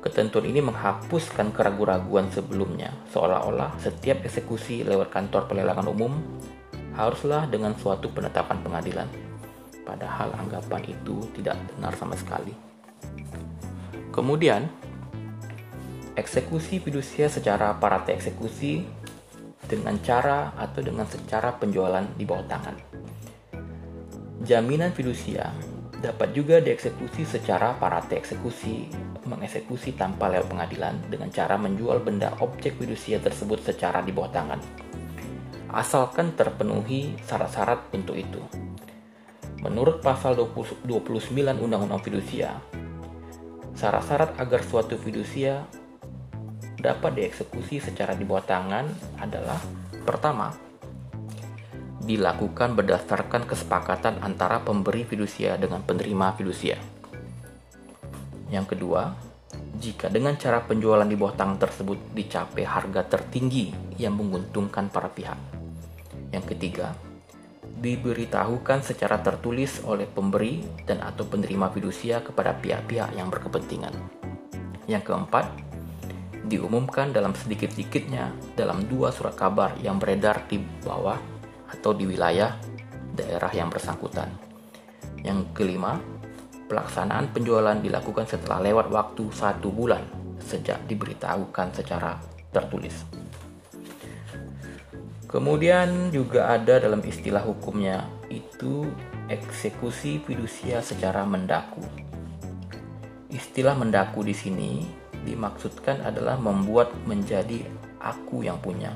Ketentuan 0.00 0.46
ini 0.46 0.62
menghapuskan 0.62 1.50
keraguan-raguan 1.50 2.30
sebelumnya, 2.30 2.94
seolah-olah 3.10 3.74
setiap 3.82 4.22
eksekusi 4.22 4.86
lewat 4.86 5.10
kantor 5.10 5.50
pelelangan 5.50 5.90
umum 5.90 6.14
haruslah 6.94 7.50
dengan 7.50 7.74
suatu 7.74 8.08
penetapan 8.14 8.62
pengadilan. 8.62 9.25
Padahal 9.86 10.34
anggapan 10.34 10.82
itu 10.90 11.22
tidak 11.38 11.54
benar 11.70 11.94
sama 11.94 12.18
sekali. 12.18 12.50
Kemudian, 14.10 14.66
eksekusi 16.18 16.82
fidusia 16.82 17.30
secara 17.30 17.78
parate 17.78 18.10
eksekusi 18.18 18.82
dengan 19.70 20.00
cara 20.02 20.50
atau 20.58 20.82
dengan 20.82 21.06
secara 21.06 21.54
penjualan 21.54 22.02
di 22.18 22.24
bawah 22.26 22.46
tangan. 22.50 22.76
Jaminan 24.46 24.90
fidusia 24.90 25.50
dapat 26.00 26.32
juga 26.36 26.62
dieksekusi 26.62 27.26
secara 27.26 27.74
parate 27.76 28.14
eksekusi, 28.14 28.86
mengeksekusi 29.26 29.98
tanpa 29.98 30.30
lewat 30.30 30.46
pengadilan 30.48 30.94
dengan 31.10 31.28
cara 31.34 31.58
menjual 31.58 31.98
benda 32.00 32.30
objek 32.38 32.78
fidusia 32.78 33.18
tersebut 33.18 33.64
secara 33.64 34.00
di 34.06 34.14
bawah 34.14 34.30
tangan. 34.30 34.60
Asalkan 35.66 36.32
terpenuhi 36.38 37.18
syarat-syarat 37.26 37.90
untuk 37.92 38.16
itu. 38.16 38.40
Menurut 39.66 39.98
pasal 39.98 40.38
20, 40.38 40.86
29 40.86 41.34
Undang-Undang 41.58 41.98
Fidusia, 42.06 42.54
syarat-syarat 43.74 44.38
agar 44.38 44.62
suatu 44.62 44.94
fidusia 44.94 45.66
dapat 46.78 47.18
dieksekusi 47.18 47.82
secara 47.82 48.14
di 48.14 48.22
bawah 48.22 48.46
tangan 48.46 48.86
adalah 49.18 49.58
pertama, 50.06 50.54
dilakukan 51.98 52.78
berdasarkan 52.78 53.42
kesepakatan 53.42 54.22
antara 54.22 54.62
pemberi 54.62 55.02
fidusia 55.02 55.58
dengan 55.58 55.82
penerima 55.82 56.38
fidusia. 56.38 56.78
Yang 58.54 58.78
kedua, 58.78 59.18
jika 59.82 60.06
dengan 60.06 60.38
cara 60.38 60.62
penjualan 60.62 61.10
di 61.10 61.18
bawah 61.18 61.34
tangan 61.34 61.58
tersebut 61.58 62.14
dicapai 62.14 62.62
harga 62.62 63.02
tertinggi 63.18 63.74
yang 63.98 64.14
menguntungkan 64.14 64.86
para 64.94 65.10
pihak. 65.10 65.36
Yang 66.30 66.54
ketiga, 66.54 66.94
diberitahukan 67.76 68.80
secara 68.80 69.20
tertulis 69.20 69.84
oleh 69.84 70.08
pemberi 70.08 70.64
dan 70.88 71.04
atau 71.04 71.28
penerima 71.28 71.68
fidusia 71.68 72.24
kepada 72.24 72.56
pihak-pihak 72.56 73.12
yang 73.12 73.28
berkepentingan. 73.28 73.92
Yang 74.88 75.12
keempat, 75.12 75.46
diumumkan 76.46 77.12
dalam 77.12 77.36
sedikit-sedikitnya 77.36 78.32
dalam 78.56 78.86
dua 78.86 79.12
surat 79.12 79.36
kabar 79.36 79.76
yang 79.82 80.00
beredar 80.00 80.46
di 80.48 80.62
bawah 80.62 81.18
atau 81.68 81.92
di 81.92 82.06
wilayah 82.08 82.56
daerah 83.12 83.50
yang 83.52 83.68
bersangkutan. 83.68 84.30
Yang 85.20 85.50
kelima, 85.52 85.98
pelaksanaan 86.70 87.34
penjualan 87.34 87.76
dilakukan 87.82 88.24
setelah 88.30 88.62
lewat 88.62 88.86
waktu 88.88 89.24
satu 89.34 89.68
bulan 89.74 90.02
sejak 90.38 90.86
diberitahukan 90.86 91.74
secara 91.74 92.16
tertulis. 92.54 93.25
Kemudian 95.26 96.14
juga 96.14 96.54
ada 96.54 96.78
dalam 96.78 97.02
istilah 97.02 97.42
hukumnya 97.42 98.06
itu 98.30 98.86
eksekusi 99.26 100.22
fidusia 100.22 100.78
secara 100.80 101.26
mendaku. 101.26 101.82
Istilah 103.30 103.74
mendaku 103.74 104.22
di 104.22 104.32
sini 104.32 104.86
dimaksudkan 105.26 106.06
adalah 106.06 106.38
membuat 106.38 106.94
menjadi 107.04 107.66
aku 107.98 108.46
yang 108.46 108.62
punya 108.62 108.94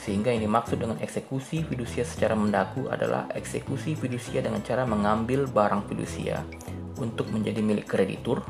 sehingga 0.00 0.32
yang 0.32 0.48
dimaksud 0.48 0.80
dengan 0.80 0.96
eksekusi 0.96 1.60
fidusia 1.60 2.08
secara 2.08 2.32
mendaku 2.32 2.88
adalah 2.88 3.28
eksekusi 3.36 3.92
fidusia 3.92 4.40
dengan 4.40 4.64
cara 4.64 4.88
mengambil 4.88 5.44
barang 5.44 5.84
fidusia 5.92 6.40
untuk 6.96 7.28
menjadi 7.28 7.60
milik 7.60 7.84
kreditur 7.84 8.40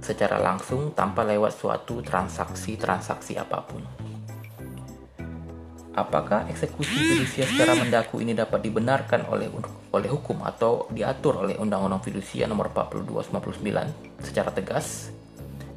secara 0.00 0.40
langsung 0.40 0.96
tanpa 0.96 1.28
lewat 1.28 1.52
suatu 1.52 2.00
transaksi-transaksi 2.00 3.36
apa 3.36 3.60
pun. 3.68 4.11
Apakah 5.92 6.48
eksekusi 6.48 6.88
fidusia 6.88 7.44
secara 7.44 7.76
mendaku 7.76 8.24
ini 8.24 8.32
dapat 8.32 8.64
dibenarkan 8.64 9.28
oleh 9.28 9.52
oleh 9.92 10.08
hukum 10.08 10.40
atau 10.40 10.88
diatur 10.88 11.44
oleh 11.44 11.60
Undang-Undang 11.60 12.00
Fidusia 12.00 12.48
Nomor 12.48 12.72
42 12.72 13.28
99 13.28 14.24
secara 14.24 14.48
tegas? 14.56 15.12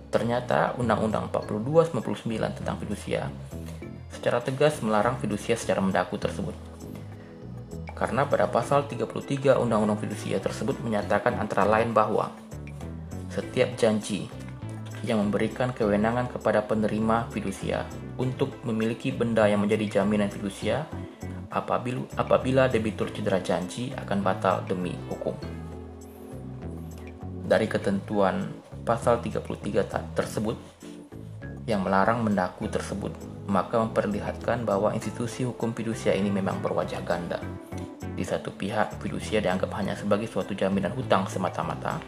Ternyata 0.08 0.80
Undang-Undang 0.80 1.28
42 1.36 1.92
99 1.92 2.64
tentang 2.64 2.80
fidusia 2.80 3.28
secara 4.16 4.40
tegas 4.40 4.80
melarang 4.80 5.20
fidusia 5.20 5.60
secara 5.60 5.84
mendaku 5.84 6.16
tersebut. 6.16 6.56
Karena 7.92 8.24
pada 8.24 8.48
pasal 8.48 8.88
33 8.88 9.60
Undang-Undang 9.60 10.04
Fidusia 10.04 10.40
tersebut 10.40 10.80
menyatakan 10.84 11.36
antara 11.40 11.68
lain 11.68 11.92
bahwa 11.96 12.32
setiap 13.32 13.76
janji 13.76 14.32
yang 15.06 15.22
memberikan 15.22 15.70
kewenangan 15.72 16.28
kepada 16.34 16.66
penerima 16.66 17.30
fidusia 17.30 17.86
untuk 18.18 18.58
memiliki 18.66 19.14
benda 19.14 19.46
yang 19.46 19.62
menjadi 19.62 20.02
jaminan 20.02 20.34
fidusia 20.34 20.90
apabila, 21.54 22.04
apabila 22.18 22.68
debitur 22.68 23.14
cedera 23.14 23.40
janji 23.40 23.94
akan 23.94 24.20
batal 24.26 24.66
demi 24.66 24.98
hukum. 25.08 25.38
Dari 27.46 27.70
ketentuan 27.70 28.50
pasal 28.82 29.22
33 29.22 30.18
tersebut 30.18 30.58
yang 31.70 31.86
melarang 31.86 32.26
mendaku 32.26 32.66
tersebut, 32.66 33.14
maka 33.46 33.78
memperlihatkan 33.82 34.66
bahwa 34.66 34.94
institusi 34.94 35.46
hukum 35.46 35.74
fidusia 35.74 36.14
ini 36.14 36.34
memang 36.34 36.62
berwajah 36.62 37.02
ganda. 37.06 37.38
Di 38.16 38.24
satu 38.24 38.54
pihak, 38.54 38.98
fidusia 39.02 39.44
dianggap 39.44 39.70
hanya 39.78 39.94
sebagai 39.94 40.26
suatu 40.30 40.56
jaminan 40.56 40.94
hutang 40.96 41.28
semata-mata, 41.28 42.00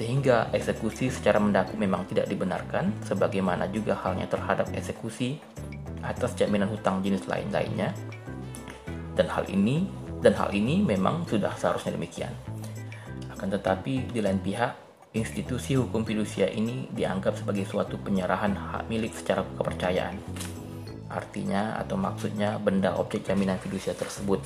sehingga 0.00 0.48
eksekusi 0.56 1.12
secara 1.12 1.36
mendaku 1.36 1.76
memang 1.76 2.08
tidak 2.08 2.24
dibenarkan, 2.32 2.88
sebagaimana 3.04 3.68
juga 3.68 3.92
halnya 4.00 4.24
terhadap 4.24 4.72
eksekusi 4.72 5.36
atas 6.00 6.32
jaminan 6.40 6.72
hutang 6.72 7.04
jenis 7.04 7.28
lain-lainnya. 7.28 7.92
Dan 9.12 9.28
hal 9.28 9.44
ini 9.52 9.84
dan 10.24 10.32
hal 10.40 10.56
ini 10.56 10.80
memang 10.80 11.28
sudah 11.28 11.52
seharusnya 11.52 12.00
demikian. 12.00 12.32
Akan 13.28 13.52
tetapi 13.52 14.08
di 14.08 14.24
lain 14.24 14.40
pihak, 14.40 14.72
institusi 15.12 15.76
hukum 15.76 16.08
fidusia 16.08 16.48
ini 16.48 16.88
dianggap 16.96 17.36
sebagai 17.36 17.68
suatu 17.68 18.00
penyerahan 18.00 18.56
hak 18.56 18.88
milik 18.88 19.12
secara 19.12 19.44
kepercayaan. 19.60 20.16
Artinya 21.12 21.76
atau 21.76 22.00
maksudnya 22.00 22.56
benda 22.56 22.96
objek 22.96 23.28
jaminan 23.28 23.60
fidusia 23.60 23.92
tersebut 23.92 24.40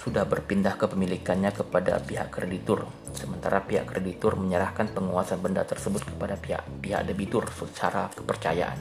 sudah 0.00 0.24
berpindah 0.24 0.80
kepemilikannya 0.80 1.52
kepada 1.52 2.00
pihak 2.00 2.32
kreditur, 2.32 2.88
sementara 3.12 3.60
pihak 3.60 3.84
kreditur 3.84 4.32
menyerahkan 4.32 4.88
penguasaan 4.96 5.44
benda 5.44 5.60
tersebut 5.68 6.08
kepada 6.08 6.40
pihak 6.40 6.64
pihak 6.80 7.04
debitur 7.04 7.44
secara 7.52 8.08
kepercayaan. 8.16 8.80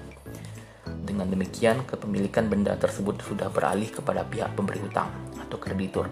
Dengan 1.04 1.28
demikian, 1.28 1.84
kepemilikan 1.84 2.48
benda 2.48 2.80
tersebut 2.80 3.20
sudah 3.20 3.52
beralih 3.52 3.92
kepada 3.92 4.24
pihak 4.24 4.56
pemberi 4.56 4.80
hutang 4.80 5.12
atau 5.36 5.60
kreditur. 5.60 6.08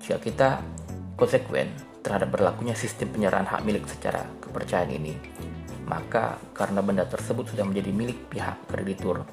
Jika 0.00 0.16
kita 0.16 0.48
konsekuen 1.20 1.68
terhadap 2.00 2.32
berlakunya 2.32 2.72
sistem 2.72 3.12
penyerahan 3.12 3.44
hak 3.44 3.60
milik 3.68 3.84
secara 3.84 4.24
kepercayaan 4.40 4.96
ini, 4.96 5.12
maka 5.84 6.40
karena 6.56 6.80
benda 6.80 7.04
tersebut 7.04 7.52
sudah 7.52 7.68
menjadi 7.68 7.92
milik 7.92 8.32
pihak 8.32 8.64
kreditur, 8.64 9.28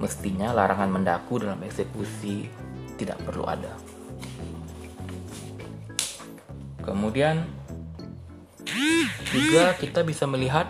mestinya 0.00 0.56
larangan 0.56 0.88
mendaku 0.88 1.36
dalam 1.36 1.60
eksekusi 1.60 2.48
tidak 2.96 3.20
perlu 3.28 3.44
ada. 3.44 3.91
Kemudian 6.82 7.46
juga 9.32 9.72
kita 9.78 10.02
bisa 10.02 10.26
melihat 10.26 10.66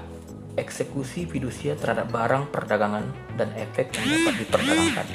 eksekusi 0.61 1.25
fidusia 1.25 1.73
terhadap 1.75 2.13
barang 2.13 2.53
perdagangan 2.53 3.09
dan 3.41 3.49
efek 3.57 3.97
yang 3.97 4.05
dapat 4.05 4.35
diperdagangkan. 4.45 5.09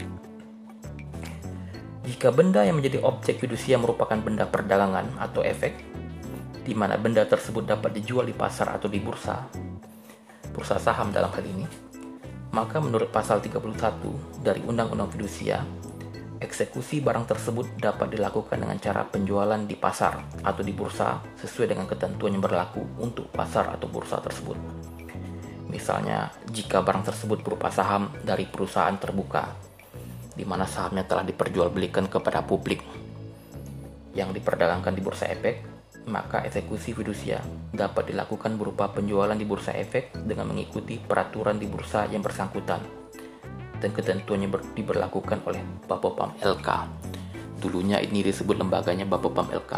Jika 2.07 2.33
benda 2.33 2.65
yang 2.65 2.79
menjadi 2.79 3.03
objek 3.03 3.37
fidusia 3.43 3.77
merupakan 3.77 4.17
benda 4.17 4.49
perdagangan 4.49 5.19
atau 5.21 5.45
efek, 5.45 5.77
di 6.65 6.73
mana 6.73 6.97
benda 6.97 7.23
tersebut 7.27 7.67
dapat 7.67 7.93
dijual 7.93 8.25
di 8.25 8.33
pasar 8.33 8.73
atau 8.73 8.89
di 8.89 8.97
bursa, 8.97 9.45
bursa 10.55 10.81
saham 10.81 11.13
dalam 11.13 11.29
hal 11.29 11.45
ini, 11.45 11.67
maka 12.55 12.81
menurut 12.81 13.13
pasal 13.13 13.37
31 13.43 14.41
dari 14.41 14.63
Undang-Undang 14.65 15.13
Fidusia, 15.13 15.61
Eksekusi 16.37 17.01
barang 17.01 17.25
tersebut 17.25 17.81
dapat 17.81 18.13
dilakukan 18.13 18.61
dengan 18.61 18.77
cara 18.77 19.01
penjualan 19.09 19.57
di 19.57 19.73
pasar 19.73 20.21
atau 20.45 20.61
di 20.61 20.69
bursa 20.69 21.17
sesuai 21.41 21.73
dengan 21.73 21.89
ketentuan 21.89 22.37
yang 22.37 22.45
berlaku 22.45 22.85
untuk 23.01 23.33
pasar 23.33 23.73
atau 23.73 23.89
bursa 23.89 24.21
tersebut. 24.21 24.53
Misalnya, 25.65 26.29
jika 26.53 26.85
barang 26.85 27.09
tersebut 27.09 27.41
berupa 27.41 27.73
saham 27.73 28.13
dari 28.21 28.45
perusahaan 28.45 28.93
terbuka, 29.01 29.49
di 30.37 30.45
mana 30.45 30.69
sahamnya 30.69 31.09
telah 31.09 31.25
diperjualbelikan 31.25 32.05
kepada 32.05 32.45
publik 32.45 32.85
yang 34.13 34.29
diperdagangkan 34.29 34.93
di 34.93 35.01
bursa 35.01 35.25
efek, 35.33 35.65
maka 36.05 36.45
eksekusi 36.45 36.93
fidusia 36.93 37.41
dapat 37.73 38.13
dilakukan 38.13 38.61
berupa 38.61 38.93
penjualan 38.93 39.33
di 39.33 39.43
bursa 39.43 39.73
efek 39.73 40.13
dengan 40.21 40.53
mengikuti 40.53 41.01
peraturan 41.01 41.57
di 41.57 41.65
bursa 41.65 42.05
yang 42.13 42.21
bersangkutan 42.21 43.07
dan 43.77 43.89
ketentuannya 43.93 44.49
ber, 44.49 44.61
diberlakukan 44.73 45.45
oleh 45.45 45.61
Bapopam 45.85 46.33
LK. 46.41 46.69
Dulunya 47.57 47.97
ini 48.01 48.21
disebut 48.21 48.57
lembaganya 48.57 49.05
Bapopam 49.05 49.49
LK. 49.49 49.73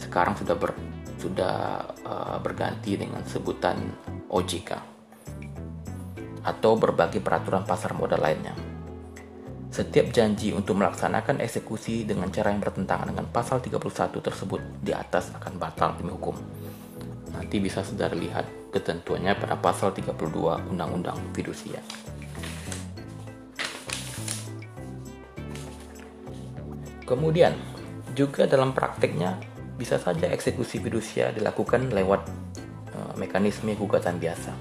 Sekarang 0.00 0.36
sudah 0.36 0.56
ber, 0.56 0.72
sudah 1.20 1.84
uh, 2.04 2.36
berganti 2.40 2.96
dengan 2.96 3.20
sebutan 3.28 3.76
OJK 4.32 5.00
atau 6.40 6.72
berbagai 6.76 7.20
peraturan 7.20 7.68
pasar 7.68 7.92
modal 7.92 8.20
lainnya. 8.20 8.56
Setiap 9.70 10.10
janji 10.10 10.50
untuk 10.50 10.82
melaksanakan 10.82 11.38
eksekusi 11.38 12.02
dengan 12.02 12.26
cara 12.34 12.50
yang 12.50 12.58
bertentangan 12.58 13.14
dengan 13.14 13.28
pasal 13.30 13.62
31 13.62 14.18
tersebut 14.18 14.60
di 14.82 14.90
atas 14.90 15.30
akan 15.30 15.62
batal 15.62 15.94
demi 15.94 16.10
hukum. 16.10 16.34
Nanti 17.30 17.62
bisa 17.62 17.86
saudara 17.86 18.16
lihat 18.18 18.74
ketentuannya 18.74 19.38
pada 19.38 19.54
pasal 19.54 19.94
32 19.94 20.74
Undang-Undang 20.74 21.18
Fidusia. 21.30 21.78
Kemudian, 27.10 27.58
juga 28.14 28.46
dalam 28.46 28.70
prakteknya 28.70 29.34
bisa 29.74 29.98
saja 29.98 30.30
eksekusi 30.30 30.78
fidusia 30.78 31.34
dilakukan 31.34 31.90
lewat 31.90 32.22
uh, 32.94 33.18
mekanisme 33.18 33.74
gugatan 33.74 34.22
biasa. 34.22 34.54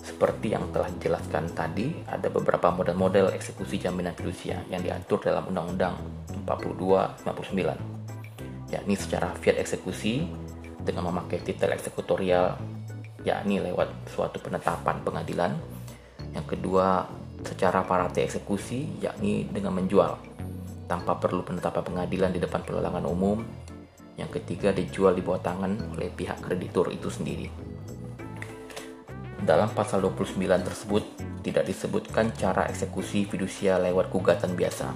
Seperti 0.00 0.56
yang 0.56 0.72
telah 0.72 0.88
dijelaskan 0.88 1.52
tadi, 1.52 1.92
ada 2.08 2.32
beberapa 2.32 2.72
model-model 2.72 3.36
eksekusi 3.36 3.84
jaminan 3.84 4.16
fidusia 4.16 4.64
yang 4.72 4.80
diatur 4.80 5.20
dalam 5.20 5.44
Undang-Undang 5.52 5.92
42-59, 6.48 8.72
yakni 8.72 8.94
secara 8.96 9.36
fiat 9.36 9.60
eksekusi 9.60 10.24
dengan 10.80 11.12
memakai 11.12 11.44
titel 11.44 11.76
eksekutorial, 11.76 12.56
yakni 13.28 13.60
lewat 13.60 13.92
suatu 14.08 14.40
penetapan 14.40 15.04
pengadilan. 15.04 15.52
Yang 16.32 16.56
kedua, 16.56 17.04
secara 17.44 17.84
parate 17.84 18.24
eksekusi, 18.24 19.04
yakni 19.04 19.44
dengan 19.52 19.76
menjual 19.76 20.31
tanpa 20.92 21.16
perlu 21.16 21.40
penetapan 21.40 21.80
pengadilan 21.80 22.36
di 22.36 22.40
depan 22.44 22.60
pelelangan 22.68 23.08
umum. 23.08 23.40
Yang 24.20 24.44
ketiga 24.44 24.76
dijual 24.76 25.16
di 25.16 25.24
bawah 25.24 25.40
tangan 25.40 25.96
oleh 25.96 26.12
pihak 26.12 26.44
kreditur 26.44 26.92
itu 26.92 27.08
sendiri. 27.08 27.48
Dalam 29.40 29.72
pasal 29.72 30.04
29 30.04 30.36
tersebut 30.68 31.04
tidak 31.40 31.64
disebutkan 31.64 32.36
cara 32.36 32.68
eksekusi 32.68 33.24
fidusia 33.24 33.80
lewat 33.80 34.12
gugatan 34.12 34.52
biasa. 34.52 34.92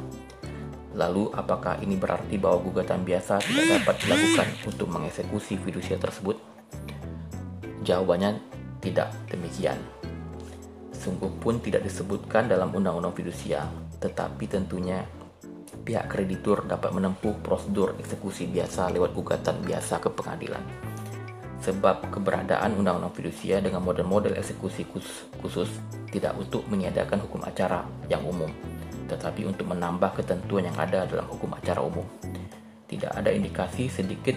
Lalu 1.00 1.32
apakah 1.32 1.80
ini 1.80 1.96
berarti 1.96 2.36
bahwa 2.36 2.60
gugatan 2.60 3.00
biasa 3.00 3.40
tidak 3.40 3.80
dapat 3.80 3.96
dilakukan 4.04 4.48
untuk 4.68 4.88
mengeksekusi 4.92 5.56
fidusia 5.64 5.96
tersebut? 5.96 6.36
Jawabannya 7.88 8.36
tidak 8.84 9.16
demikian. 9.32 9.80
Sungguh 10.92 11.32
pun 11.40 11.56
tidak 11.58 11.88
disebutkan 11.88 12.52
dalam 12.52 12.68
Undang-Undang 12.74 13.14
Fidusia, 13.16 13.64
tetapi 14.02 14.44
tentunya 14.50 15.06
pihak 15.86 16.10
kreditur 16.10 16.66
dapat 16.66 16.90
menempuh 16.90 17.38
prosedur 17.46 17.94
eksekusi 18.02 18.50
biasa 18.50 18.90
lewat 18.90 19.14
gugatan 19.14 19.62
biasa 19.62 20.02
ke 20.02 20.10
pengadilan. 20.10 20.60
Sebab 21.62 22.10
keberadaan 22.10 22.74
undang-undang 22.74 23.14
fidusia 23.14 23.62
dengan 23.62 23.86
model-model 23.86 24.34
eksekusi 24.34 24.82
khusus, 25.38 25.70
tidak 26.10 26.34
untuk 26.34 26.66
meniadakan 26.66 27.22
hukum 27.22 27.42
acara 27.46 27.86
yang 28.10 28.22
umum, 28.26 28.50
tetapi 29.06 29.46
untuk 29.46 29.70
menambah 29.70 30.18
ketentuan 30.18 30.66
yang 30.66 30.76
ada 30.76 31.06
dalam 31.06 31.26
hukum 31.30 31.54
acara 31.54 31.78
umum. 31.78 32.04
Tidak 32.86 33.14
ada 33.14 33.30
indikasi 33.30 33.86
sedikit 33.86 34.34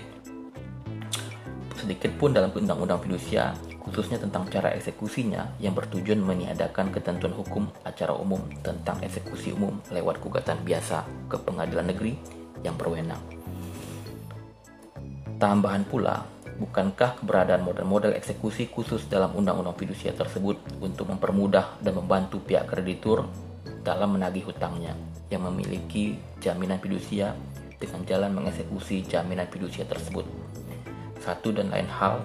sedikit 1.78 2.12
pun 2.22 2.34
dalam 2.36 2.54
undang-undang 2.54 3.02
fidusia 3.02 3.56
khususnya 3.90 4.22
tentang 4.22 4.46
cara 4.54 4.70
eksekusinya 4.78 5.58
yang 5.58 5.74
bertujuan 5.74 6.22
meniadakan 6.22 6.94
ketentuan 6.94 7.34
hukum 7.34 7.66
acara 7.82 8.14
umum 8.14 8.46
tentang 8.62 9.02
eksekusi 9.02 9.58
umum 9.58 9.82
lewat 9.90 10.22
gugatan 10.22 10.62
biasa 10.62 11.04
ke 11.26 11.42
pengadilan 11.42 11.90
negeri 11.90 12.14
yang 12.62 12.78
berwenang. 12.78 13.22
Tambahan 15.42 15.88
pula, 15.88 16.28
bukankah 16.60 17.24
keberadaan 17.24 17.64
model-model 17.64 18.14
eksekusi 18.14 18.68
khusus 18.68 19.08
dalam 19.08 19.32
undang-undang 19.34 19.80
fidusia 19.80 20.12
tersebut 20.12 20.60
untuk 20.84 21.08
mempermudah 21.08 21.80
dan 21.80 21.96
membantu 21.96 22.44
pihak 22.44 22.68
kreditur 22.68 23.26
dalam 23.82 24.20
menagih 24.20 24.46
hutangnya 24.52 24.94
yang 25.32 25.48
memiliki 25.48 26.20
jaminan 26.44 26.78
fidusia 26.84 27.32
dengan 27.80 28.04
jalan 28.04 28.36
mengeksekusi 28.36 29.08
jaminan 29.08 29.48
fidusia 29.48 29.88
tersebut. 29.88 30.28
Satu 31.24 31.56
dan 31.56 31.72
lain 31.72 31.88
hal 31.88 32.20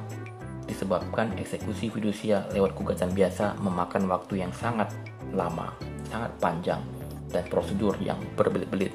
disebabkan 0.65 1.37
eksekusi 1.37 1.93
fidusia 1.93 2.49
lewat 2.53 2.73
gugatan 2.77 3.13
biasa 3.13 3.57
memakan 3.61 4.09
waktu 4.09 4.45
yang 4.45 4.53
sangat 4.57 4.89
lama, 5.33 5.73
sangat 6.09 6.33
panjang, 6.41 6.83
dan 7.29 7.45
prosedur 7.51 7.97
yang 8.01 8.17
berbelit-belit. 8.39 8.93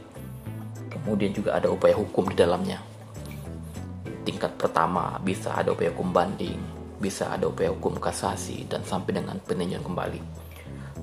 Kemudian 0.89 1.31
juga 1.35 1.57
ada 1.57 1.69
upaya 1.69 1.93
hukum 1.93 2.27
di 2.31 2.35
dalamnya. 2.35 2.81
Tingkat 4.25 4.57
pertama 4.57 5.17
bisa 5.21 5.53
ada 5.53 5.73
upaya 5.73 5.93
hukum 5.93 6.09
banding, 6.09 6.59
bisa 6.97 7.29
ada 7.31 7.49
upaya 7.49 7.71
hukum 7.71 7.97
kasasi, 7.97 8.65
dan 8.67 8.81
sampai 8.83 9.21
dengan 9.21 9.37
peninjauan 9.41 9.85
kembali. 9.85 10.21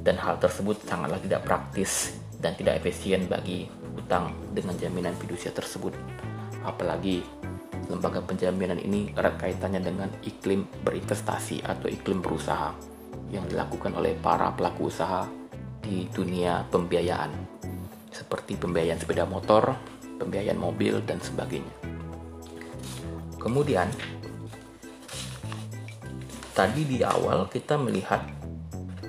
Dan 0.02 0.18
hal 0.22 0.38
tersebut 0.38 0.78
sangatlah 0.86 1.18
tidak 1.18 1.42
praktis 1.42 2.14
dan 2.38 2.54
tidak 2.54 2.78
efisien 2.78 3.26
bagi 3.26 3.66
utang 3.96 4.30
dengan 4.54 4.76
jaminan 4.78 5.16
fidusia 5.18 5.50
tersebut. 5.50 5.96
Apalagi 6.62 7.24
lembaga 7.86 8.18
penjaminan 8.22 8.82
ini 8.82 9.14
erat 9.14 9.38
kaitannya 9.38 9.82
dengan 9.82 10.10
iklim 10.26 10.66
berinvestasi 10.82 11.62
atau 11.62 11.86
iklim 11.86 12.18
berusaha 12.18 12.74
yang 13.30 13.46
dilakukan 13.46 13.94
oleh 13.94 14.14
para 14.18 14.50
pelaku 14.54 14.90
usaha 14.90 15.26
di 15.82 16.10
dunia 16.10 16.66
pembiayaan 16.70 17.30
seperti 18.10 18.56
pembiayaan 18.56 18.96
sepeda 18.96 19.28
motor, 19.28 19.76
pembiayaan 20.16 20.56
mobil 20.56 21.04
dan 21.04 21.20
sebagainya. 21.20 21.74
Kemudian 23.36 23.92
tadi 26.56 26.82
di 26.88 27.04
awal 27.04 27.46
kita 27.52 27.76
melihat 27.76 28.24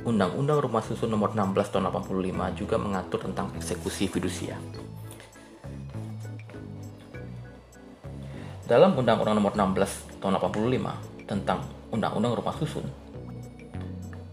Undang-Undang 0.07 0.63
Rumah 0.63 0.83
Susun 0.83 1.11
Nomor 1.11 1.35
16 1.35 1.71
Tahun 1.71 1.87
85 1.91 2.59
juga 2.59 2.75
mengatur 2.79 3.19
tentang 3.27 3.51
eksekusi 3.55 4.07
fidusia. 4.07 4.55
Dalam 8.67 8.99
Undang-Undang 8.99 9.39
Nomor 9.39 9.55
16 9.55 10.19
Tahun 10.19 10.35
85 10.43 11.23
tentang 11.23 11.63
Undang-Undang 11.87 12.35
Rumah 12.35 12.55
Susun 12.59 12.83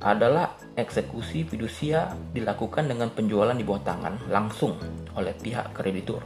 adalah 0.02 0.58
eksekusi 0.74 1.46
fidusia 1.46 2.10
dilakukan 2.34 2.90
dengan 2.90 3.14
penjualan 3.14 3.54
di 3.54 3.62
bawah 3.62 3.86
tangan 3.86 4.26
langsung 4.26 4.74
oleh 5.14 5.38
pihak 5.38 5.70
kreditur 5.70 6.18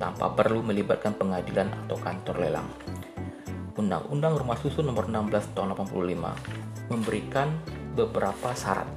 tanpa 0.00 0.32
perlu 0.32 0.64
melibatkan 0.64 1.12
pengadilan 1.12 1.68
atau 1.84 2.00
kantor 2.00 2.48
lelang. 2.48 2.68
Undang-Undang 3.76 4.40
Rumah 4.40 4.56
Susun 4.56 4.88
Nomor 4.88 5.12
16 5.12 5.52
Tahun 5.52 5.76
85 5.76 6.88
memberikan 6.88 7.52
beberapa 7.92 8.56
syarat 8.56 8.88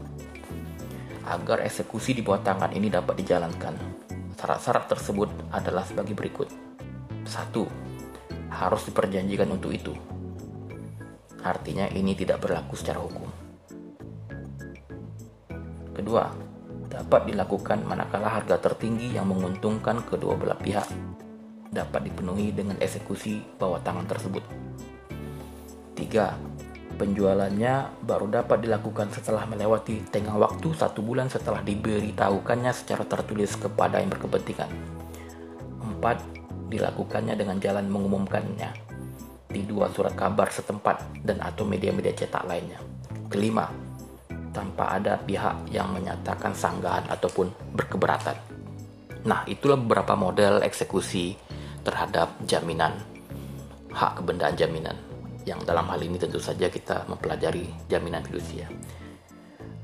agar 1.27 1.67
eksekusi 1.67 2.15
di 2.15 2.23
bawah 2.23 2.39
tangan 2.39 2.71
ini 2.71 2.87
dapat 2.87 3.19
dijalankan. 3.19 3.75
Syarat-syarat 4.39 4.87
tersebut 4.87 5.51
adalah 5.51 5.83
sebagai 5.83 6.15
berikut. 6.15 6.47
Satu, 7.27 7.67
harus 8.53 8.85
diperjanjikan 8.85 9.49
untuk 9.49 9.73
itu. 9.73 9.93
Artinya 11.43 11.89
ini 11.91 12.13
tidak 12.13 12.45
berlaku 12.45 12.77
secara 12.77 13.01
hukum. 13.01 13.27
Kedua, 15.93 16.29
dapat 16.87 17.33
dilakukan 17.33 17.83
manakala 17.83 18.29
harga 18.29 18.61
tertinggi 18.61 19.17
yang 19.17 19.27
menguntungkan 19.27 20.05
kedua 20.05 20.37
belah 20.37 20.57
pihak 20.57 20.87
dapat 21.73 22.05
dipenuhi 22.05 22.53
dengan 22.53 22.77
eksekusi 22.77 23.57
bawah 23.57 23.81
tangan 23.81 24.05
tersebut. 24.05 24.45
Tiga, 25.97 26.37
Penjualannya 26.93 28.05
baru 28.05 28.29
dapat 28.29 28.69
dilakukan 28.69 29.09
setelah 29.09 29.49
melewati 29.49 30.05
tengah 30.13 30.37
waktu 30.37 30.77
satu 30.77 31.01
bulan 31.01 31.25
setelah 31.25 31.65
diberitahukannya 31.65 32.69
secara 32.69 33.01
tertulis 33.09 33.57
kepada 33.57 33.97
yang 33.97 34.13
berkepentingan. 34.13 34.69
4. 35.81 36.32
Dilakukannya 36.73 37.37
dengan 37.37 37.61
jalan 37.61 37.85
mengumumkannya 37.85 38.73
di 39.53 39.61
dua 39.69 39.85
surat 39.93 40.17
kabar 40.17 40.49
setempat 40.49 41.21
dan 41.21 41.37
atau 41.37 41.61
media-media 41.61 42.17
cetak 42.17 42.49
lainnya. 42.49 42.81
Kelima, 43.29 43.69
tanpa 44.49 44.97
ada 44.97 45.21
pihak 45.21 45.69
yang 45.69 45.93
menyatakan 45.93 46.57
sanggahan 46.57 47.05
ataupun 47.13 47.53
berkeberatan. 47.77 48.33
Nah, 49.29 49.45
itulah 49.45 49.77
beberapa 49.77 50.17
model 50.17 50.65
eksekusi 50.65 51.37
terhadap 51.85 52.33
jaminan 52.49 52.97
hak 53.93 54.19
kebendaan 54.19 54.57
jaminan 54.57 54.97
yang 55.45 55.61
dalam 55.61 55.85
hal 55.85 56.01
ini 56.01 56.17
tentu 56.17 56.41
saja 56.41 56.67
kita 56.67 57.05
mempelajari 57.05 57.69
jaminan 57.85 58.25
fidusia. 58.25 58.65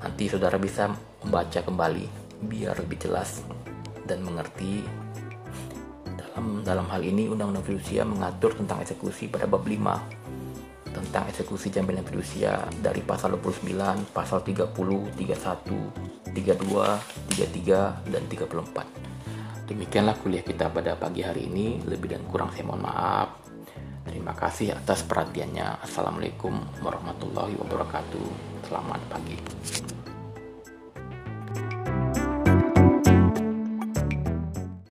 Nanti 0.01 0.25
saudara 0.25 0.57
bisa 0.57 0.89
membaca 1.21 1.59
kembali 1.61 2.05
biar 2.49 2.79
lebih 2.81 2.97
jelas 2.97 3.43
dan 4.07 4.23
mengerti 4.23 4.81
dalam 6.63 6.85
hal 6.91 7.01
ini 7.01 7.29
Undang-Undang 7.31 7.65
Fidusia 7.65 8.05
mengatur 8.05 8.53
tentang 8.53 8.81
eksekusi 8.83 9.29
pada 9.31 9.49
bab 9.49 9.65
5 9.65 10.29
tentang 10.89 11.29
eksekusi 11.29 11.69
jaminan 11.69 12.01
fidusia 12.01 12.65
dari 12.81 13.05
pasal 13.05 13.37
29, 13.37 14.09
pasal 14.09 14.41
30, 14.41 14.73
31, 14.73 16.33
32, 16.33 16.33
33 16.33 18.09
dan 18.09 18.23
34. 18.25 19.69
Demikianlah 19.69 20.17
kuliah 20.17 20.41
kita 20.41 20.65
pada 20.73 20.97
pagi 20.97 21.21
hari 21.21 21.45
ini. 21.45 21.77
Lebih 21.85 22.17
dan 22.17 22.25
kurang 22.25 22.49
saya 22.49 22.65
mohon 22.65 22.89
maaf. 22.89 23.45
Terima 24.01 24.33
kasih 24.33 24.73
atas 24.73 25.05
perhatiannya. 25.05 25.85
Assalamualaikum 25.85 26.57
warahmatullahi 26.81 27.53
wabarakatuh. 27.53 28.25
Selamat 28.65 29.01
pagi. 29.13 29.37